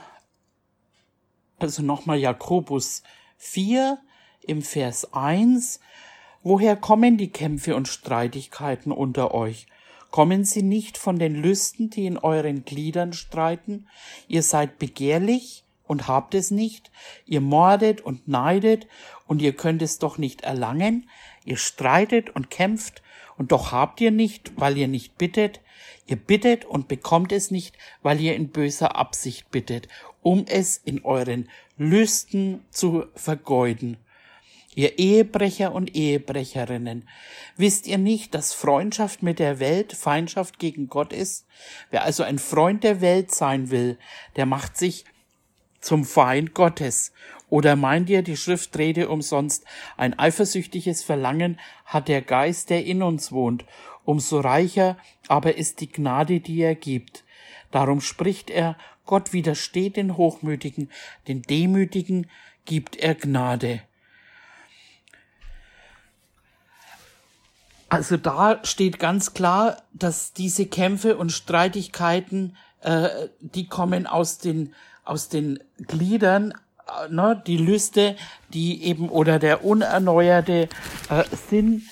also 1.58 1.82
nochmal 1.82 2.18
Jakobus 2.18 3.02
4 3.38 3.98
im 4.42 4.62
Vers 4.62 5.14
1. 5.14 5.80
Woher 6.46 6.76
kommen 6.76 7.16
die 7.16 7.30
Kämpfe 7.30 7.74
und 7.74 7.88
Streitigkeiten 7.88 8.92
unter 8.92 9.34
euch? 9.34 9.66
Kommen 10.12 10.44
sie 10.44 10.62
nicht 10.62 10.98
von 10.98 11.18
den 11.18 11.36
Lüsten, 11.36 11.90
die 11.90 12.06
in 12.06 12.18
euren 12.18 12.66
Gliedern 12.66 13.14
streiten? 13.14 13.88
Ihr 14.28 14.44
seid 14.44 14.78
begehrlich 14.78 15.64
und 15.88 16.10
habt 16.10 16.36
es 16.36 16.52
nicht, 16.52 16.92
ihr 17.26 17.40
mordet 17.40 18.02
und 18.02 18.28
neidet 18.28 18.88
und 19.26 19.42
ihr 19.42 19.54
könnt 19.54 19.82
es 19.82 20.00
doch 20.00 20.18
nicht 20.18 20.42
erlangen, 20.42 21.10
ihr 21.46 21.56
streitet 21.56 22.30
und 22.36 22.50
kämpft 22.50 23.02
und 23.38 23.54
doch 23.54 23.72
habt 23.72 24.02
ihr 24.02 24.12
nicht, 24.12 24.52
weil 24.58 24.78
ihr 24.78 24.90
nicht 24.90 25.18
bittet, 25.18 25.62
ihr 26.08 26.18
bittet 26.18 26.66
und 26.66 26.90
bekommt 26.90 27.32
es 27.32 27.52
nicht, 27.52 27.78
weil 28.02 28.20
ihr 28.20 28.36
in 28.36 28.50
böser 28.50 28.98
Absicht 28.98 29.50
bittet, 29.50 29.88
um 30.22 30.46
es 30.46 30.76
in 30.76 31.06
euren 31.06 31.48
Lüsten 31.78 32.66
zu 32.70 33.06
vergeuden. 33.16 33.96
Ihr 34.76 34.98
Ehebrecher 34.98 35.74
und 35.74 35.96
Ehebrecherinnen, 35.96 37.08
wisst 37.58 37.88
ihr 37.88 37.98
nicht, 37.98 38.34
dass 38.34 38.54
Freundschaft 38.54 39.22
mit 39.22 39.40
der 39.40 39.60
Welt 39.60 39.94
Feindschaft 39.94 40.60
gegen 40.60 40.88
Gott 40.88 41.14
ist? 41.14 41.46
Wer 41.92 42.04
also 42.04 42.24
ein 42.24 42.40
Freund 42.40 42.84
der 42.84 43.02
Welt 43.02 43.34
sein 43.34 43.70
will, 43.70 43.98
der 44.36 44.46
macht 44.46 44.78
sich 44.78 45.06
zum 45.80 46.06
Feind 46.06 46.54
Gottes. 46.54 47.12
Oder 47.50 47.76
meint 47.76 48.10
ihr, 48.10 48.24
die 48.24 48.38
Schrift 48.38 48.76
rede 48.78 49.10
umsonst? 49.10 49.66
Ein 49.98 50.18
eifersüchtiges 50.18 51.04
Verlangen 51.04 51.60
hat 51.86 52.08
der 52.08 52.22
Geist, 52.22 52.70
der 52.70 52.86
in 52.86 53.04
uns 53.04 53.32
wohnt. 53.32 53.66
Umso 54.06 54.40
reicher 54.40 54.98
aber 55.28 55.56
ist 55.56 55.82
die 55.82 55.92
Gnade, 55.92 56.40
die 56.40 56.62
er 56.62 56.76
gibt. 56.76 57.24
Darum 57.72 58.02
spricht 58.02 58.50
er, 58.50 58.78
Gott 59.06 59.34
widersteht 59.34 59.98
den 59.98 60.18
Hochmütigen, 60.18 60.90
den 61.28 61.42
Demütigen 61.42 62.30
gibt 62.66 62.96
er 62.96 63.16
Gnade. 63.16 63.82
Also 67.94 68.18
da 68.18 68.58
steht 68.64 68.98
ganz 68.98 69.36
klar, 69.36 69.78
dass 69.94 70.34
diese 70.34 70.66
Kämpfe 70.66 71.16
und 71.16 71.32
Streitigkeiten, 71.32 72.58
äh, 72.82 73.08
die 73.40 73.68
kommen 73.68 74.08
aus 74.08 74.40
den 74.40 74.74
aus 75.06 75.30
den 75.30 75.60
Gliedern, 75.78 76.56
äh, 76.88 77.14
ne, 77.14 77.40
die 77.46 77.58
Lüste, 77.58 78.16
die 78.50 78.84
eben 78.86 79.10
oder 79.10 79.38
der 79.38 79.64
unerneuerte 79.64 80.70
äh, 81.12 81.24
Sinn. 81.50 81.84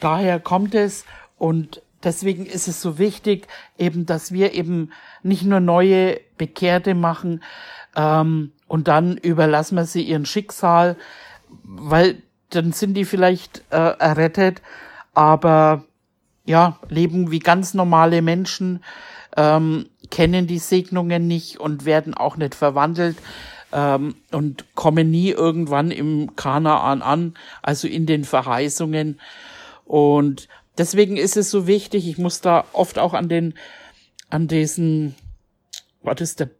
Daher 0.00 0.40
kommt 0.40 0.74
es 0.74 1.04
und 1.38 1.82
deswegen 2.02 2.44
ist 2.44 2.66
es 2.66 2.82
so 2.82 2.98
wichtig, 2.98 3.46
eben, 3.78 4.06
dass 4.06 4.32
wir 4.32 4.54
eben 4.54 4.90
nicht 5.22 5.44
nur 5.44 5.60
neue 5.60 6.18
Bekehrte 6.36 6.96
machen 6.96 7.44
ähm, 7.94 8.50
und 8.66 8.88
dann 8.88 9.18
überlassen 9.18 9.76
wir 9.76 9.84
sie 9.84 10.02
ihren 10.02 10.26
Schicksal, 10.26 10.96
weil 11.62 12.20
dann 12.50 12.72
sind 12.72 12.94
die 12.94 13.04
vielleicht 13.04 13.62
äh, 13.70 13.76
errettet 13.76 14.62
aber 15.14 15.84
ja, 16.44 16.78
leben 16.88 17.30
wie 17.30 17.38
ganz 17.38 17.74
normale 17.74 18.22
Menschen, 18.22 18.82
ähm, 19.36 19.86
kennen 20.10 20.46
die 20.46 20.58
Segnungen 20.58 21.26
nicht 21.26 21.58
und 21.60 21.84
werden 21.84 22.14
auch 22.14 22.36
nicht 22.36 22.54
verwandelt 22.54 23.16
ähm, 23.72 24.16
und 24.30 24.74
kommen 24.74 25.10
nie 25.10 25.30
irgendwann 25.30 25.90
im 25.90 26.36
Kanaan 26.36 27.02
an, 27.02 27.34
also 27.62 27.88
in 27.88 28.06
den 28.06 28.24
Verheißungen. 28.24 29.20
Und 29.84 30.48
deswegen 30.78 31.16
ist 31.16 31.36
es 31.36 31.50
so 31.50 31.66
wichtig, 31.66 32.08
ich 32.08 32.18
muss 32.18 32.40
da 32.40 32.64
oft 32.72 32.98
auch 32.98 33.14
an 33.14 33.28
den, 33.28 33.54
an 34.30 34.48
diesen, 34.48 35.14
was 36.02 36.20
ist 36.20 36.40
der 36.40 36.50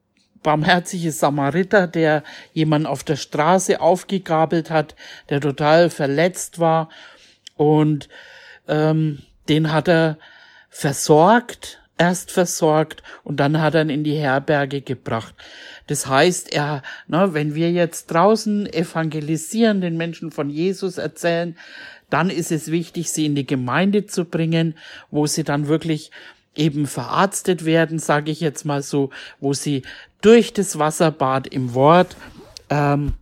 barmherzige 0.43 1.13
Samariter, 1.13 1.87
der 1.87 2.25
jemand 2.53 2.87
auf 2.87 3.05
der 3.05 3.17
Straße 3.17 3.81
aufgegabelt 3.81 4.71
hat, 4.71 4.97
der 5.29 5.41
total 5.41 5.89
verletzt 5.89 6.59
war 6.59 6.89
und 7.57 8.09
ähm, 8.69 9.19
den 9.49 9.73
hat 9.73 9.89
er 9.89 10.19
versorgt, 10.71 11.81
erst 11.99 12.31
versorgt 12.31 13.03
und 13.23 13.39
dann 13.39 13.61
hat 13.61 13.75
er 13.75 13.83
ihn 13.83 13.91
in 13.91 14.05
die 14.05 14.17
Herberge 14.17 14.81
gebracht. 14.81 15.35
Das 15.87 16.07
heißt, 16.07 16.53
er, 16.53 16.83
ne, 17.07 17.35
wenn 17.35 17.55
wir 17.55 17.71
jetzt 17.71 18.07
draußen 18.07 18.67
evangelisieren, 18.73 19.81
den 19.81 19.97
Menschen 19.97 20.31
von 20.31 20.49
Jesus 20.51 20.99
erzählen, 20.99 21.57
dann 22.11 22.29
ist 22.31 22.53
es 22.53 22.71
wichtig, 22.71 23.11
sie 23.11 23.27
in 23.27 23.35
die 23.35 23.47
Gemeinde 23.47 24.07
zu 24.07 24.25
bringen, 24.25 24.75
wo 25.11 25.27
sie 25.27 25.45
dann 25.45 25.69
wirklich 25.69 26.11
eben 26.55 26.87
verarztet 26.87 27.65
werden, 27.65 27.99
sage 27.99 28.31
ich 28.31 28.41
jetzt 28.41 28.65
mal 28.65 28.83
so, 28.83 29.11
wo 29.41 29.53
sie 29.55 29.83
durch 30.21 30.53
das 30.53 30.79
Wasserbad 30.79 31.47
im 31.47 31.75
Wort 31.75 32.17
ähm, 32.69 33.15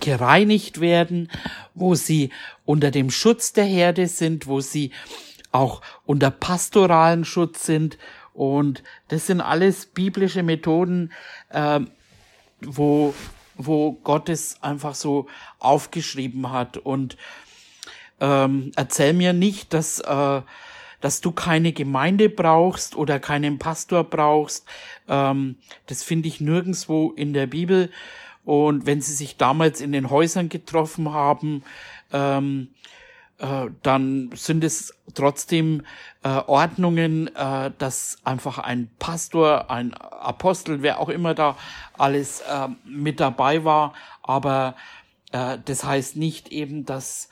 gereinigt 0.00 0.80
werden, 0.80 1.30
wo 1.74 1.94
sie 1.94 2.30
unter 2.64 2.90
dem 2.90 3.10
Schutz 3.10 3.52
der 3.52 3.64
Herde 3.64 4.06
sind, 4.06 4.46
wo 4.46 4.60
sie 4.60 4.92
auch 5.52 5.80
unter 6.04 6.30
pastoralen 6.30 7.24
Schutz 7.24 7.64
sind. 7.64 7.98
Und 8.34 8.82
das 9.08 9.26
sind 9.26 9.40
alles 9.40 9.86
biblische 9.86 10.42
Methoden, 10.42 11.12
äh, 11.50 11.80
wo, 12.60 13.14
wo 13.56 13.92
Gott 13.92 14.28
es 14.28 14.62
einfach 14.62 14.94
so 14.94 15.26
aufgeschrieben 15.58 16.50
hat. 16.52 16.76
Und 16.76 17.16
ähm, 18.20 18.72
erzähl 18.76 19.12
mir 19.12 19.32
nicht, 19.32 19.72
dass, 19.74 20.00
äh, 20.00 20.42
dass 21.00 21.20
du 21.20 21.32
keine 21.32 21.72
Gemeinde 21.72 22.28
brauchst 22.28 22.96
oder 22.96 23.18
keinen 23.18 23.58
Pastor 23.58 24.04
brauchst. 24.04 24.66
Ähm, 25.08 25.56
das 25.86 26.02
finde 26.02 26.28
ich 26.28 26.40
nirgendswo 26.40 27.12
in 27.12 27.32
der 27.32 27.46
Bibel. 27.46 27.90
Und 28.48 28.86
wenn 28.86 29.02
sie 29.02 29.12
sich 29.12 29.36
damals 29.36 29.82
in 29.82 29.92
den 29.92 30.08
Häusern 30.08 30.48
getroffen 30.48 31.12
haben, 31.12 31.62
ähm, 32.14 32.68
äh, 33.36 33.66
dann 33.82 34.30
sind 34.32 34.64
es 34.64 34.94
trotzdem 35.12 35.82
äh, 36.22 36.30
Ordnungen, 36.46 37.28
äh, 37.36 37.70
dass 37.76 38.16
einfach 38.24 38.56
ein 38.58 38.88
Pastor, 38.98 39.70
ein 39.70 39.92
Apostel, 39.92 40.80
wer 40.80 40.98
auch 40.98 41.10
immer 41.10 41.34
da 41.34 41.58
alles 41.92 42.40
äh, 42.40 42.68
mit 42.86 43.20
dabei 43.20 43.64
war. 43.64 43.92
Aber 44.22 44.76
äh, 45.30 45.58
das 45.62 45.84
heißt 45.84 46.16
nicht 46.16 46.48
eben, 46.48 46.86
dass, 46.86 47.28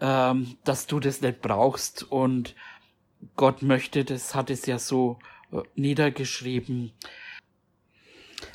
äh, 0.00 0.32
dass 0.64 0.86
du 0.86 0.98
das 0.98 1.20
nicht 1.20 1.42
brauchst. 1.42 2.04
Und 2.04 2.54
Gott 3.36 3.60
möchte, 3.60 4.02
das 4.02 4.34
hat 4.34 4.48
es 4.48 4.64
ja 4.64 4.78
so 4.78 5.18
äh, 5.52 5.58
niedergeschrieben. 5.74 6.90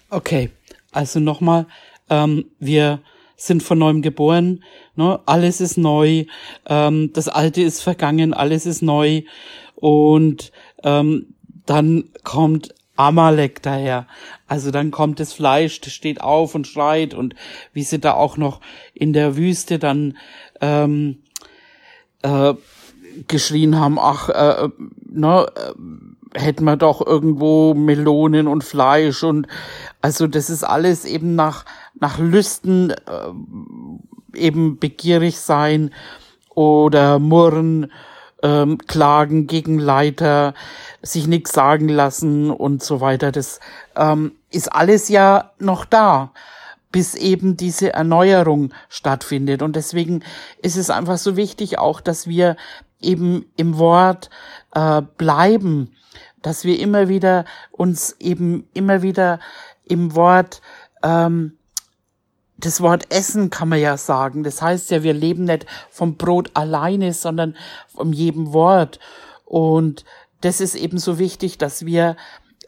Okay, 0.10 0.50
also 0.97 1.19
nochmal, 1.19 1.67
ähm, 2.10 2.45
wir 2.57 3.01
sind 3.36 3.62
von 3.62 3.77
neuem 3.77 4.01
geboren, 4.01 4.63
ne? 4.95 5.19
alles 5.27 5.62
ist 5.62 5.77
neu, 5.77 6.25
ähm, 6.65 7.13
das 7.13 7.27
Alte 7.27 7.62
ist 7.62 7.81
vergangen, 7.81 8.33
alles 8.33 8.65
ist 8.65 8.81
neu 8.81 9.21
und 9.75 10.51
ähm, 10.83 11.36
dann 11.67 12.05
kommt 12.23 12.73
Amalek 12.95 13.62
daher. 13.62 14.07
Also 14.47 14.71
dann 14.71 14.89
kommt 14.89 15.19
das 15.19 15.33
Fleisch, 15.33 15.81
das 15.81 15.93
steht 15.93 16.21
auf 16.21 16.55
und 16.55 16.65
schreit 16.65 17.13
und 17.13 17.36
wie 17.73 17.83
sie 17.83 17.99
da 17.99 18.15
auch 18.15 18.38
noch 18.38 18.60
in 18.95 19.13
der 19.13 19.38
Wüste 19.38 19.77
dann 19.77 20.17
ähm, 20.62 21.19
äh, 22.23 22.55
geschrien 23.27 23.79
haben, 23.79 23.99
ach, 23.99 24.29
äh, 24.29 24.69
ne, 25.05 25.45
äh, 25.55 25.73
hätten 26.33 26.65
wir 26.65 26.77
doch 26.77 27.05
irgendwo 27.05 27.73
Melonen 27.73 28.47
und 28.47 28.63
Fleisch 28.63 29.23
und 29.23 29.47
also 30.01 30.27
das 30.27 30.49
ist 30.49 30.63
alles 30.63 31.05
eben 31.05 31.36
nach, 31.36 31.65
nach 31.99 32.19
Lüsten 32.19 32.91
äh, 32.91 32.95
eben 34.38 34.79
begierig 34.79 35.39
sein 35.39 35.91
oder 36.53 37.19
murren, 37.19 37.91
ähm, 38.43 38.77
klagen 38.77 39.47
gegen 39.47 39.79
Leiter, 39.79 40.53
sich 41.01 41.27
nichts 41.27 41.53
sagen 41.53 41.89
lassen 41.89 42.51
und 42.51 42.83
so 42.83 43.01
weiter. 43.01 43.31
Das 43.31 43.60
ähm, 43.95 44.33
ist 44.51 44.71
alles 44.71 45.10
ja 45.10 45.51
noch 45.60 45.86
da 45.86 46.31
bis 46.91 47.15
eben 47.15 47.57
diese 47.57 47.93
Erneuerung 47.93 48.73
stattfindet. 48.89 49.62
Und 49.62 49.75
deswegen 49.75 50.23
ist 50.62 50.77
es 50.77 50.89
einfach 50.89 51.17
so 51.17 51.36
wichtig 51.36 51.79
auch, 51.79 52.01
dass 52.01 52.27
wir 52.27 52.55
eben 53.01 53.45
im 53.55 53.77
Wort 53.77 54.29
äh, 54.73 55.01
bleiben, 55.17 55.91
dass 56.41 56.63
wir 56.63 56.79
immer 56.79 57.10
wieder 57.10 57.45
uns 57.71 58.15
eben 58.19 58.67
immer 58.73 59.01
wieder 59.01 59.39
im 59.89 60.15
Wort, 60.15 60.62
ähm, 61.04 61.58
das 62.58 62.82
Wort 62.82 63.13
Essen 63.13 63.50
kann 63.50 63.69
man 63.69 63.80
ja 63.80 63.97
sagen. 63.97 64.43
Das 64.43 64.62
heißt 64.62 64.89
ja, 64.91 65.04
wir 65.04 65.13
leben 65.13 65.43
nicht 65.43 65.65
vom 65.89 66.15
Brot 66.15 66.52
alleine, 66.56 67.13
sondern 67.13 67.56
von 67.88 68.13
jedem 68.13 68.52
Wort. 68.54 69.00
Und 69.45 70.06
das 70.41 70.60
ist 70.60 70.76
eben 70.76 70.97
so 70.97 71.19
wichtig, 71.19 71.58
dass 71.58 71.86
wir 71.86 72.15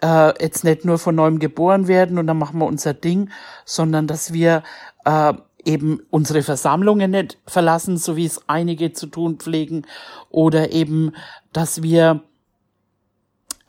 äh, 0.02 0.42
jetzt 0.42 0.64
nicht 0.64 0.86
nur 0.86 1.00
von 1.00 1.16
neuem 1.16 1.40
geboren 1.40 1.88
werden 1.88 2.18
und 2.18 2.28
dann 2.28 2.38
machen 2.38 2.60
wir 2.60 2.66
unser 2.66 2.94
Ding, 2.94 3.30
sondern 3.66 4.08
dass 4.08 4.32
wir 4.32 4.64
äh, 5.06 5.34
eben 5.66 6.02
unsere 6.10 6.42
Versammlungen 6.42 7.12
nicht 7.12 7.38
verlassen, 7.46 7.98
so 7.98 8.16
wie 8.16 8.26
es 8.26 8.42
einige 8.48 8.94
zu 8.94 9.08
tun 9.08 9.38
pflegen, 9.38 9.86
oder 10.30 10.72
eben, 10.72 11.14
dass 11.52 11.82
wir 11.82 12.24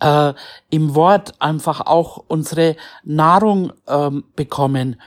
äh, 0.01 0.35
im 0.71 0.95
Wort 0.95 1.35
einfach 1.41 1.83
auch 1.83 2.25
unsere 2.29 2.77
Nahrung 3.05 3.73
ähm, 3.87 4.25
bekommen. 4.37 5.01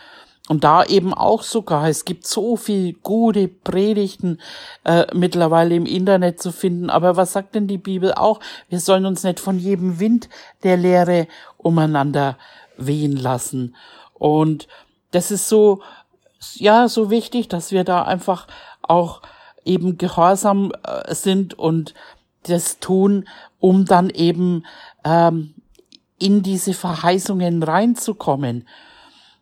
Und 0.49 0.65
da 0.65 0.83
eben 0.83 1.13
auch 1.13 1.41
sogar, 1.41 1.87
es 1.87 2.03
gibt 2.03 2.27
so 2.27 2.57
viel 2.57 2.93
gute 2.93 3.47
Predigten 3.47 4.41
äh, 4.83 5.05
mittlerweile 5.13 5.75
im 5.75 5.85
Internet 5.85 6.41
zu 6.41 6.51
finden. 6.51 6.89
Aber 6.89 7.15
was 7.15 7.31
sagt 7.31 7.55
denn 7.55 7.67
die 7.67 7.77
Bibel 7.77 8.13
auch? 8.13 8.41
Wir 8.67 8.81
sollen 8.81 9.05
uns 9.05 9.23
nicht 9.23 9.39
von 9.39 9.57
jedem 9.57 9.99
Wind 10.01 10.27
der 10.63 10.75
Lehre 10.75 11.27
umeinander 11.57 12.37
wehen 12.77 13.15
lassen. 13.15 13.75
Und 14.13 14.67
das 15.11 15.31
ist 15.31 15.47
so, 15.47 15.81
ja, 16.55 16.89
so 16.89 17.09
wichtig, 17.09 17.47
dass 17.47 17.71
wir 17.71 17.85
da 17.85 18.03
einfach 18.03 18.47
auch 18.81 19.21
eben 19.63 19.97
gehorsam 19.97 20.73
äh, 20.83 21.13
sind 21.15 21.57
und 21.57 21.93
das 22.43 22.79
tun, 22.79 23.27
um 23.63 23.85
dann 23.85 24.09
eben 24.09 24.65
ähm, 25.05 25.53
in 26.19 26.43
diese 26.43 26.73
Verheißungen 26.73 27.63
reinzukommen. 27.63 28.67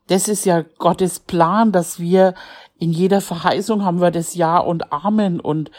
Das 0.10 0.28
ist 0.28 0.46
ja 0.46 0.64
Gottes 0.78 1.20
Plan, 1.20 1.72
dass 1.72 2.00
wir 2.00 2.36
in 2.78 2.92
jeder 2.92 3.20
Verheißung 3.20 3.84
haben 3.84 4.00
wir 4.00 4.12
das 4.12 4.36
Ja 4.36 4.60
und 4.60 4.94
Amen 4.94 5.40
und 5.40 5.72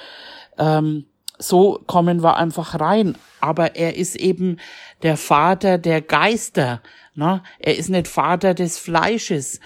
ähm, 0.58 1.06
so 1.38 1.80
kommen 1.86 2.24
wir 2.24 2.36
einfach 2.36 2.80
rein. 2.80 3.14
Aber 3.40 3.76
er 3.76 3.94
ist 3.94 4.16
eben 4.16 4.56
der 5.04 5.16
Vater 5.16 5.78
der 5.78 6.00
Geister. 6.00 6.82
Ne? 7.14 7.44
Er 7.60 7.76
ist 7.78 7.90
nicht 7.90 8.08
Vater 8.08 8.54
des 8.54 8.76
Fleisches. 8.76 9.60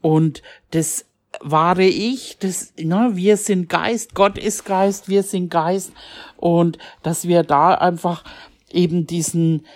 Und 0.00 0.42
das 0.70 1.06
wahre 1.40 1.84
Ich, 1.84 2.38
das, 2.38 2.72
ne, 2.78 3.12
wir 3.14 3.36
sind 3.36 3.68
Geist, 3.68 4.14
Gott 4.14 4.38
ist 4.38 4.64
Geist, 4.64 5.08
wir 5.08 5.22
sind 5.22 5.50
Geist 5.50 5.92
und 6.36 6.78
dass 7.02 7.26
wir 7.26 7.42
da 7.42 7.74
einfach 7.74 8.24
eben 8.70 9.06
diesen 9.06 9.66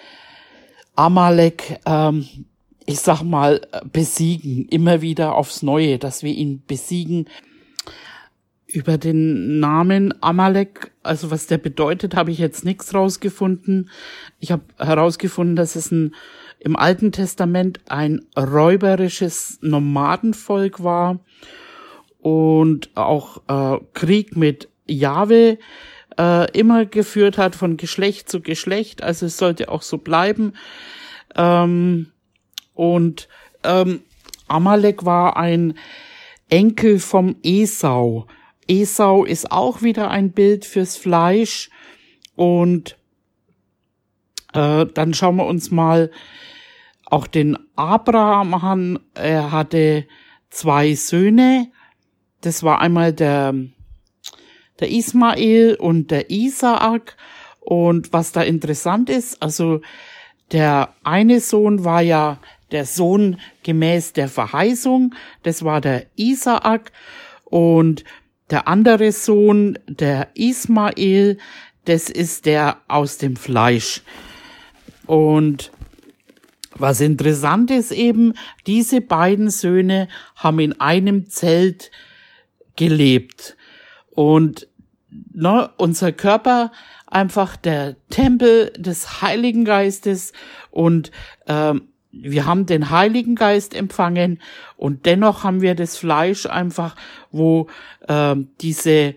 Amalek, 0.95 1.81
ähm, 1.87 2.27
ich 2.87 3.01
sag 3.01 3.23
mal, 3.23 3.61
besiegen, 3.93 4.67
immer 4.69 5.03
wieder 5.03 5.35
aufs 5.35 5.63
Neue, 5.63 5.99
dass 5.99 6.23
wir 6.23 6.33
ihn 6.33 6.63
besiegen. 6.67 7.29
Über 8.67 8.99
den 8.99 9.61
Namen 9.61 10.13
Amalek, 10.23 10.91
also 11.03 11.31
was 11.31 11.47
der 11.47 11.59
bedeutet, 11.59 12.15
habe 12.15 12.31
ich 12.31 12.39
jetzt 12.39 12.65
nichts 12.65 12.95
rausgefunden. 12.95 13.91
Ich 14.41 14.53
habe 14.53 14.63
herausgefunden, 14.79 15.57
dass 15.57 15.77
es 15.77 15.91
ein, 15.91 16.15
im 16.67 16.75
Alten 16.75 17.13
Testament 17.13 17.79
ein 17.89 18.27
räuberisches 18.37 19.61
Nomadenvolk 19.63 20.83
war 20.83 21.21
und 22.19 22.91
auch 22.97 23.41
äh, 23.47 23.79
Krieg 23.95 24.37
mit 24.37 24.69
Jahwe 24.85 25.59
äh, 26.19 26.51
immer 26.59 26.85
geführt 26.85 27.39
hat 27.39 27.55
von 27.55 27.77
Geschlecht 27.77 28.29
zu 28.29 28.41
Geschlecht. 28.41 29.01
Also 29.05 29.27
es 29.27 29.37
sollte 29.37 29.69
auch 29.69 29.83
so 29.83 29.99
bleiben. 29.99 30.55
Ähm, 31.37 32.11
und 32.75 33.29
ähm, 33.63 34.03
Amalek 34.49 35.05
war 35.05 35.37
ein 35.37 35.79
Enkel 36.49 36.99
vom 36.99 37.37
Esau. 37.45 38.27
Esau 38.67 39.25
ist 39.25 39.53
auch 39.53 39.83
wieder 39.83 40.11
ein 40.11 40.33
Bild 40.33 40.65
fürs 40.65 40.97
Fleisch. 40.97 41.71
Und 42.35 42.99
äh, 44.53 44.85
dann 44.87 45.15
schauen 45.15 45.37
wir 45.37 45.47
uns 45.47 45.71
mal 45.71 46.11
auch 47.07 47.27
den 47.27 47.57
Abraham. 47.77 48.99
Er 49.15 49.51
hatte 49.53 50.07
zwei 50.51 50.95
Söhne. 50.95 51.71
Das 52.41 52.63
war 52.63 52.81
einmal 52.81 53.13
der 53.13 53.55
der 54.81 54.91
Ismael 54.91 55.75
und 55.75 56.11
der 56.11 56.31
Isaak. 56.31 57.17
Und 57.61 58.13
was 58.13 58.33
da 58.33 58.43
interessant 58.43 59.11
ist, 59.11 59.43
also 59.43 59.81
der 60.53 60.95
eine 61.03 61.41
Sohn 61.41 61.85
war 61.85 62.03
ja 62.03 62.39
der 62.71 62.85
Sohn 62.85 63.41
gemäß 63.63 64.13
der 64.13 64.29
Verheißung, 64.29 65.15
das 65.43 65.65
war 65.65 65.81
der 65.81 66.07
Isaak. 66.17 66.93
Und 67.45 68.05
der 68.51 68.69
andere 68.69 69.13
Sohn, 69.13 69.79
der 69.89 70.29
Ismael, 70.35 71.39
das 71.85 72.11
ist 72.11 72.47
der 72.47 72.79
aus 72.89 73.19
dem 73.19 73.37
Fleisch. 73.37 74.03
Und 75.07 75.73
was 76.79 77.01
interessant 77.01 77.71
ist 77.71 77.93
eben, 77.93 78.35
diese 78.67 79.01
beiden 79.01 79.51
Söhne 79.51 80.09
haben 80.35 80.59
in 80.61 80.81
einem 80.81 81.29
Zelt 81.29 81.91
gelebt. 82.77 83.57
Und 84.11 84.69
ne, 85.33 85.71
unser 85.77 86.13
Körper 86.13 86.73
einfach 87.07 87.57
der 87.57 87.97
Tempel 88.09 88.73
des 88.77 89.23
Heiligen 89.23 89.65
Geistes 89.65 90.33
und 90.71 91.11
ähm, 91.47 91.89
wir 92.11 92.47
haben 92.47 92.65
den 92.67 92.91
Heiligen 92.91 93.35
Geist 93.35 93.75
empfangen 93.75 94.41
und 94.77 95.07
dennoch 95.07 95.45
haben 95.45 95.61
wir 95.61 95.75
das 95.75 95.99
Fleisch 95.99 96.47
einfach, 96.47 96.97
wo 97.31 97.69
ähm, 98.09 98.49
diese 98.61 99.15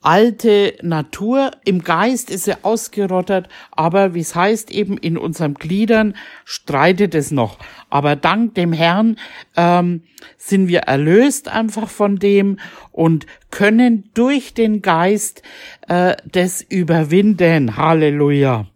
alte 0.00 0.76
Natur. 0.82 1.50
Im 1.64 1.84
Geist 1.84 2.30
ist 2.30 2.44
sie 2.44 2.64
ausgerottet, 2.64 3.48
aber 3.70 4.14
wie 4.14 4.20
es 4.20 4.34
heißt 4.34 4.70
eben 4.70 4.96
in 4.96 5.18
unseren 5.18 5.54
Gliedern 5.54 6.16
streitet 6.44 7.14
es 7.14 7.30
noch. 7.30 7.58
Aber 7.90 8.16
dank 8.16 8.54
dem 8.54 8.72
Herrn 8.72 9.16
ähm, 9.56 10.02
sind 10.36 10.68
wir 10.68 10.80
erlöst 10.80 11.48
einfach 11.48 11.88
von 11.88 12.16
dem 12.16 12.58
und 12.92 13.26
können 13.50 14.10
durch 14.14 14.54
den 14.54 14.80
Geist 14.80 15.42
äh, 15.88 16.16
das 16.24 16.62
überwinden. 16.62 17.76
Halleluja. 17.76 18.66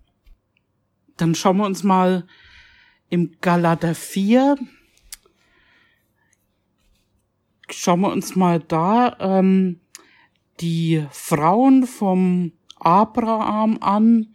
Dann 1.17 1.35
schauen 1.35 1.59
wir 1.59 1.67
uns 1.67 1.85
mal 1.85 2.25
im 3.09 3.33
Galater 3.41 3.95
4 3.95 4.57
schauen 7.71 8.01
wir 8.01 8.13
uns 8.13 8.37
mal 8.37 8.61
da 8.61 9.17
ähm, 9.21 9.81
die 10.61 11.07
Frauen 11.11 11.87
vom 11.87 12.53
Abraham 12.79 13.79
an. 13.81 14.35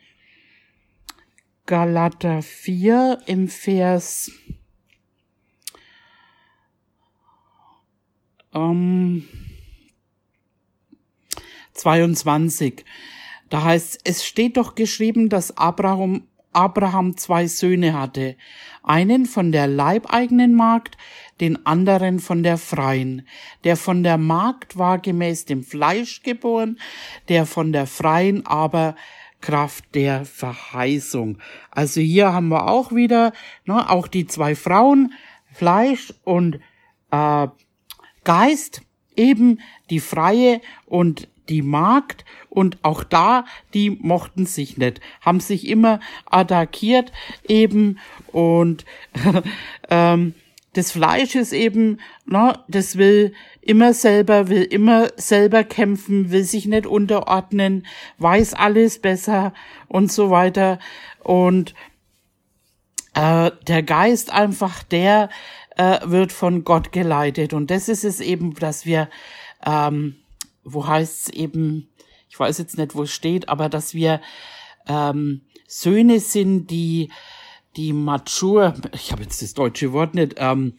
Galater 1.65 2.41
4 2.41 3.19
im 3.27 3.47
Vers 3.47 4.32
ähm, 8.53 9.27
22. 11.73 12.84
Da 13.49 13.63
heißt, 13.63 14.01
es 14.03 14.25
steht 14.25 14.58
doch 14.58 14.75
geschrieben, 14.75 15.29
dass 15.29 15.58
Abraham, 15.58 16.27
Abraham 16.51 17.17
zwei 17.17 17.47
Söhne 17.47 17.93
hatte, 17.93 18.36
einen 18.84 19.25
von 19.25 19.51
der 19.51 19.67
leibeigenen 19.67 20.55
Magd, 20.55 20.97
den 21.39 21.65
anderen 21.65 22.19
von 22.19 22.43
der 22.43 22.58
freien. 22.58 23.28
Der 23.63 23.78
von 23.78 24.04
der 24.04 24.17
Magd 24.17 24.78
war 24.78 24.99
gemäß 24.99 25.45
dem 25.45 25.63
Fleisch 25.63 26.23
geboren, 26.23 26.80
der 27.28 27.45
von 27.45 27.71
der 27.71 27.88
freien 27.88 28.45
aber 28.45 28.95
Kraft 29.41 29.95
der 29.95 30.25
Verheißung. 30.25 31.38
Also 31.71 32.02
hier 32.02 32.34
haben 32.34 32.49
wir 32.49 32.67
auch 32.67 32.93
wieder, 32.93 33.32
ne, 33.65 33.89
auch 33.89 34.08
die 34.08 34.28
zwei 34.28 34.56
Frauen, 34.56 35.13
Fleisch 35.54 36.13
und 36.23 36.60
äh, 37.12 37.47
Geist, 38.23 38.82
eben 39.15 39.60
die 39.89 39.99
Freie 39.99 40.62
und 40.86 41.28
die 41.49 41.62
Magd 41.62 42.25
und 42.49 42.78
auch 42.84 43.04
da, 43.04 43.45
die 43.73 43.89
mochten 43.89 44.45
sich 44.45 44.78
nicht, 44.78 45.02
haben 45.21 45.39
sich 45.39 45.67
immer 45.67 45.99
attackiert 46.30 47.12
eben 47.47 47.99
und 48.32 48.86
ähm, 49.89 50.36
das 50.73 50.91
Fleisch 50.91 51.36
ist 51.36 51.51
eben, 51.51 51.99
na, 52.25 52.63
das 52.67 52.97
will 52.97 53.34
immer 53.62 53.93
selber, 53.93 54.49
will 54.49 54.63
immer 54.63 55.10
selber 55.15 55.63
kämpfen, 55.63 56.32
will 56.32 56.43
sich 56.43 56.67
nicht 56.67 56.86
unterordnen, 56.86 57.88
weiß 58.19 58.53
alles 58.53 58.99
besser 58.99 59.53
und 59.88 60.12
so 60.12 60.29
weiter. 60.29 60.79
Und 61.23 61.73
äh, 63.15 63.51
der 63.67 63.84
Geist 63.84 64.32
einfach, 64.32 64.84
der 64.84 65.29
äh, 65.75 65.99
wird 66.03 66.32
von 66.32 66.63
Gott 66.63 66.91
geleitet. 66.91 67.53
Und 67.53 67.71
das 67.71 67.89
ist 67.89 68.03
es 68.03 68.19
eben, 68.19 68.53
dass 68.53 68.86
wir, 68.86 69.10
ähm, 69.65 70.17
wo 70.63 70.86
heißt 70.86 71.29
es 71.29 71.34
eben, 71.34 71.89
ich 72.29 72.39
weiß 72.39 72.60
jetzt 72.60 72.77
nicht, 72.77 72.93
wo 72.93 73.03
es 73.03 73.12
steht, 73.12 73.49
aber 73.49 73.69
dass 73.69 73.95
wir 73.95 74.21
ähm, 74.88 75.41
Söhne 75.67 76.19
sind, 76.19 76.67
die 76.67 77.12
die 77.75 77.93
mature, 77.93 78.73
ich 78.93 79.12
habe 79.12 79.23
jetzt 79.23 79.41
das 79.41 79.53
deutsche 79.53 79.93
Wort 79.93 80.15
nicht, 80.15 80.36
ähm, 80.38 80.73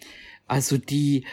also 0.47 0.77
die, 0.77 1.25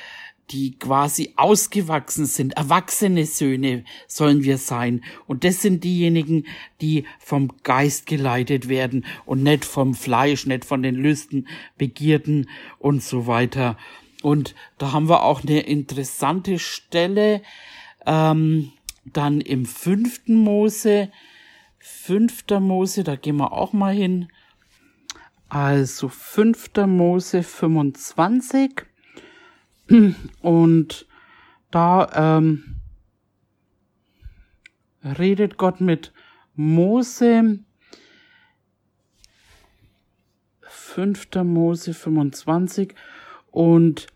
die 0.52 0.78
quasi 0.78 1.34
ausgewachsen 1.36 2.26
sind, 2.26 2.54
erwachsene 2.54 3.26
Söhne 3.26 3.84
sollen 4.08 4.44
wir 4.44 4.58
sein. 4.58 5.04
Und 5.26 5.44
das 5.44 5.62
sind 5.62 5.84
diejenigen, 5.84 6.46
die 6.80 7.06
vom 7.20 7.52
Geist 7.64 8.06
geleitet 8.06 8.70
werden 8.70 9.06
und 9.26 9.44
nicht 9.44 9.66
vom 9.66 9.94
Fleisch, 9.94 10.46
nicht 10.46 10.64
von 10.64 10.84
den 10.84 10.96
Lüsten, 10.96 11.48
Begierden 11.78 12.50
und 12.80 13.04
so 13.04 13.28
weiter. 13.28 13.78
Und 14.22 14.56
da 14.78 14.94
haben 14.94 15.10
wir 15.10 15.24
auch 15.24 15.44
eine 15.44 15.60
interessante 15.62 16.60
Stelle, 16.60 17.42
ähm, 18.06 18.72
dann 19.06 19.42
im 19.42 19.66
fünften 19.66 20.36
Mose, 20.36 21.12
fünfter 21.78 22.60
Mose, 22.60 23.04
da 23.04 23.16
gehen 23.16 23.38
wir 23.38 23.54
auch 23.54 23.74
mal 23.74 23.94
hin. 23.94 24.30
Also 25.50 26.10
5. 26.10 26.72
Mose 26.88 27.44
25. 27.44 28.86
Und 30.42 31.08
da 31.72 32.38
ähm, 32.44 32.76
redet 35.04 35.58
Gott 35.58 35.82
mit 35.82 36.14
Mose. 36.56 37.60
5. 40.62 41.28
Mose 41.44 41.94
25. 41.94 42.96
Und 43.52 44.08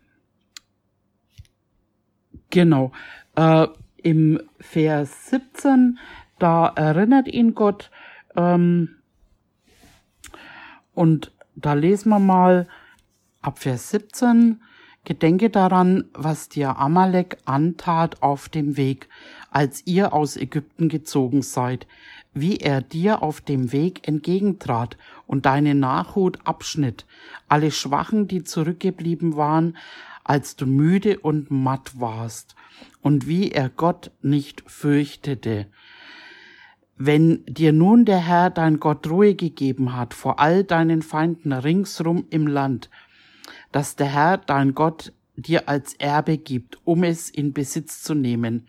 genau, 2.50 2.92
äh, 3.36 3.68
im 4.02 4.40
Vers 4.58 5.30
17, 5.30 5.98
da 6.38 6.66
erinnert 6.68 7.28
ihn 7.28 7.54
Gott, 7.54 7.90
ähm, 8.36 9.01
und 10.94 11.32
da 11.54 11.74
lesen 11.74 12.10
wir 12.10 12.18
mal 12.18 12.68
ab 13.40 13.58
Vers 13.58 13.90
17. 13.90 14.60
Gedenke 15.04 15.50
daran, 15.50 16.04
was 16.14 16.48
dir 16.48 16.78
Amalek 16.78 17.36
antat 17.44 18.22
auf 18.22 18.48
dem 18.48 18.76
Weg, 18.76 19.08
als 19.50 19.84
ihr 19.86 20.12
aus 20.12 20.36
Ägypten 20.36 20.88
gezogen 20.88 21.42
seid, 21.42 21.88
wie 22.34 22.58
er 22.58 22.80
dir 22.80 23.22
auf 23.22 23.40
dem 23.40 23.72
Weg 23.72 24.06
entgegentrat 24.06 24.96
und 25.26 25.44
deine 25.44 25.74
Nachhut 25.74 26.38
abschnitt, 26.44 27.04
alle 27.48 27.72
Schwachen, 27.72 28.28
die 28.28 28.44
zurückgeblieben 28.44 29.36
waren, 29.36 29.76
als 30.24 30.54
du 30.54 30.66
müde 30.66 31.18
und 31.18 31.50
matt 31.50 32.00
warst 32.00 32.54
und 33.00 33.26
wie 33.26 33.50
er 33.50 33.68
Gott 33.68 34.12
nicht 34.22 34.62
fürchtete. 34.66 35.66
Wenn 36.96 37.44
dir 37.46 37.72
nun 37.72 38.04
der 38.04 38.18
Herr 38.18 38.50
dein 38.50 38.78
Gott 38.78 39.08
Ruhe 39.08 39.34
gegeben 39.34 39.96
hat 39.96 40.14
vor 40.14 40.38
all 40.38 40.62
deinen 40.64 41.02
Feinden 41.02 41.52
ringsrum 41.52 42.26
im 42.30 42.46
Land, 42.46 42.90
dass 43.72 43.96
der 43.96 44.06
Herr 44.06 44.38
dein 44.38 44.74
Gott 44.74 45.12
dir 45.36 45.68
als 45.68 45.94
Erbe 45.94 46.38
gibt, 46.38 46.78
um 46.84 47.04
es 47.04 47.30
in 47.30 47.52
Besitz 47.52 48.02
zu 48.02 48.14
nehmen, 48.14 48.68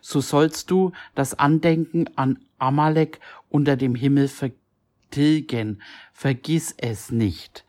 so 0.00 0.20
sollst 0.20 0.70
du 0.70 0.92
das 1.14 1.38
Andenken 1.38 2.10
an 2.16 2.38
Amalek 2.58 3.20
unter 3.48 3.76
dem 3.76 3.94
Himmel 3.94 4.28
vertilgen. 4.28 5.82
Vergiss 6.12 6.74
es 6.76 7.10
nicht. 7.10 7.64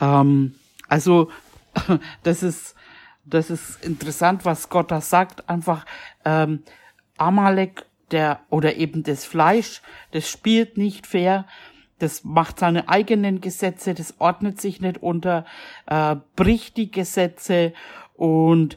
Ähm, 0.00 0.54
also, 0.88 1.30
das 2.22 2.42
ist, 2.42 2.74
das 3.24 3.50
ist 3.50 3.84
interessant, 3.84 4.44
was 4.44 4.68
Gott 4.68 4.90
da 4.90 5.00
sagt. 5.00 5.48
Einfach, 5.48 5.84
ähm, 6.24 6.62
Amalek, 7.16 7.84
der, 8.12 8.40
oder 8.50 8.76
eben 8.76 9.02
das 9.02 9.24
Fleisch, 9.24 9.82
das 10.12 10.28
spielt 10.28 10.76
nicht 10.76 11.06
fair. 11.06 11.46
Das 11.98 12.22
macht 12.22 12.60
seine 12.60 12.88
eigenen 12.88 13.40
Gesetze, 13.40 13.92
das 13.92 14.20
ordnet 14.20 14.60
sich 14.60 14.80
nicht 14.80 15.02
unter, 15.02 15.44
äh, 15.86 16.16
bricht 16.36 16.76
die 16.76 16.90
Gesetze 16.90 17.72
und 18.14 18.76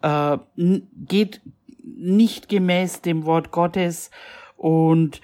äh, 0.00 0.38
geht 0.56 1.42
nicht 1.82 2.48
gemäß 2.48 3.02
dem 3.02 3.26
Wort 3.26 3.50
Gottes 3.50 4.10
und 4.56 5.20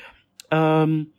ähm, 0.50 1.12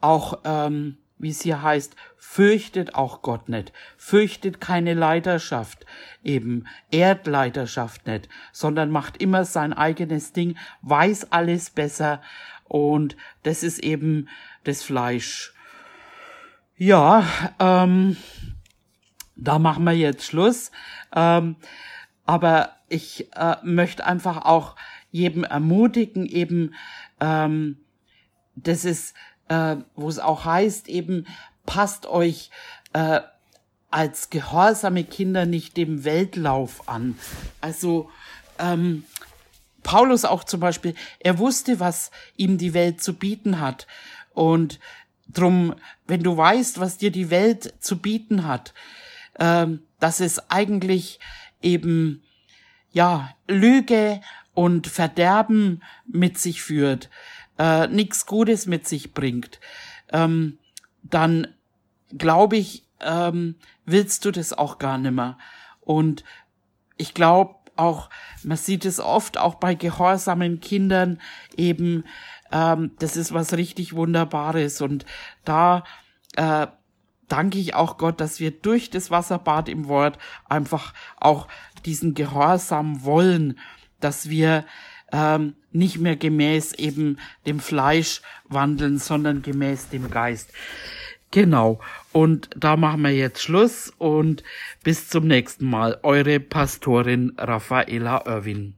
auch, 0.00 0.40
ähm, 0.44 0.96
wie 1.24 1.30
es 1.30 1.42
hier 1.42 1.62
heißt, 1.62 1.96
fürchtet 2.16 2.94
auch 2.94 3.22
Gott 3.22 3.48
nicht, 3.48 3.72
fürchtet 3.96 4.60
keine 4.60 4.94
Leiterschaft, 4.94 5.84
eben 6.22 6.66
Erdleiterschaft 6.92 8.06
nicht, 8.06 8.28
sondern 8.52 8.90
macht 8.90 9.16
immer 9.16 9.44
sein 9.44 9.72
eigenes 9.72 10.32
Ding, 10.32 10.56
weiß 10.82 11.32
alles 11.32 11.70
besser 11.70 12.22
und 12.64 13.16
das 13.42 13.64
ist 13.64 13.80
eben 13.80 14.28
das 14.62 14.84
Fleisch. 14.84 15.52
Ja, 16.76 17.24
ähm, 17.58 18.16
da 19.36 19.58
machen 19.58 19.84
wir 19.84 19.92
jetzt 19.92 20.24
Schluss. 20.24 20.70
Ähm, 21.14 21.56
aber 22.26 22.76
ich 22.88 23.32
äh, 23.34 23.56
möchte 23.62 24.06
einfach 24.06 24.44
auch 24.44 24.76
jedem 25.10 25.44
ermutigen, 25.44 26.26
eben, 26.26 26.74
ähm, 27.20 27.78
das 28.56 28.84
ist, 28.84 29.14
äh, 29.48 29.76
wo 29.96 30.08
es 30.08 30.18
auch 30.18 30.44
heißt, 30.44 30.88
eben, 30.88 31.26
passt 31.66 32.06
euch 32.06 32.50
äh, 32.92 33.20
als 33.90 34.30
gehorsame 34.30 35.04
Kinder 35.04 35.46
nicht 35.46 35.76
dem 35.76 36.04
Weltlauf 36.04 36.88
an. 36.88 37.16
Also, 37.60 38.10
ähm, 38.58 39.04
Paulus 39.82 40.24
auch 40.24 40.42
zum 40.44 40.60
Beispiel, 40.60 40.94
er 41.20 41.38
wusste, 41.38 41.78
was 41.78 42.10
ihm 42.36 42.58
die 42.58 42.74
Welt 42.74 43.02
zu 43.02 43.14
bieten 43.14 43.60
hat. 43.60 43.86
Und 44.32 44.80
drum, 45.28 45.74
wenn 46.06 46.22
du 46.22 46.36
weißt, 46.36 46.80
was 46.80 46.98
dir 46.98 47.12
die 47.12 47.30
Welt 47.30 47.74
zu 47.80 47.98
bieten 47.98 48.46
hat, 48.46 48.74
ähm, 49.38 49.82
dass 50.00 50.20
es 50.20 50.50
eigentlich 50.50 51.20
eben, 51.62 52.22
ja, 52.92 53.30
Lüge 53.46 54.20
und 54.54 54.86
Verderben 54.86 55.82
mit 56.06 56.38
sich 56.38 56.62
führt, 56.62 57.10
äh, 57.58 57.86
nichts 57.86 58.26
Gutes 58.26 58.66
mit 58.66 58.86
sich 58.88 59.14
bringt, 59.14 59.60
ähm, 60.12 60.58
dann 61.02 61.48
glaube 62.16 62.56
ich, 62.56 62.84
ähm, 63.00 63.56
willst 63.84 64.24
du 64.24 64.30
das 64.30 64.52
auch 64.52 64.78
gar 64.78 64.98
nimmer. 64.98 65.38
Und 65.80 66.24
ich 66.96 67.14
glaube 67.14 67.56
auch, 67.76 68.08
man 68.42 68.56
sieht 68.56 68.84
es 68.84 69.00
oft 69.00 69.36
auch 69.38 69.56
bei 69.56 69.74
gehorsamen 69.74 70.60
Kindern 70.60 71.20
eben, 71.56 72.04
ähm, 72.52 72.92
das 72.98 73.16
ist 73.16 73.34
was 73.34 73.54
richtig 73.54 73.94
Wunderbares. 73.94 74.80
Und 74.80 75.04
da 75.44 75.84
äh, 76.36 76.68
danke 77.28 77.58
ich 77.58 77.74
auch 77.74 77.98
Gott, 77.98 78.20
dass 78.20 78.40
wir 78.40 78.50
durch 78.50 78.90
das 78.90 79.10
Wasserbad 79.10 79.68
im 79.68 79.88
Wort 79.88 80.18
einfach 80.48 80.94
auch 81.18 81.48
diesen 81.84 82.14
Gehorsam 82.14 83.04
wollen, 83.04 83.58
dass 84.00 84.28
wir 84.28 84.64
ähm, 85.14 85.54
nicht 85.70 85.98
mehr 85.98 86.16
gemäß 86.16 86.72
eben 86.74 87.18
dem 87.46 87.60
Fleisch 87.60 88.20
wandeln, 88.48 88.98
sondern 88.98 89.42
gemäß 89.42 89.88
dem 89.88 90.10
Geist. 90.10 90.50
Genau. 91.30 91.80
Und 92.12 92.50
da 92.56 92.76
machen 92.76 93.02
wir 93.02 93.10
jetzt 93.10 93.42
Schluss 93.42 93.92
und 93.98 94.42
bis 94.82 95.08
zum 95.08 95.26
nächsten 95.26 95.66
Mal. 95.66 95.98
Eure 96.02 96.40
Pastorin 96.40 97.32
Raffaela 97.38 98.24
Irwin. 98.26 98.74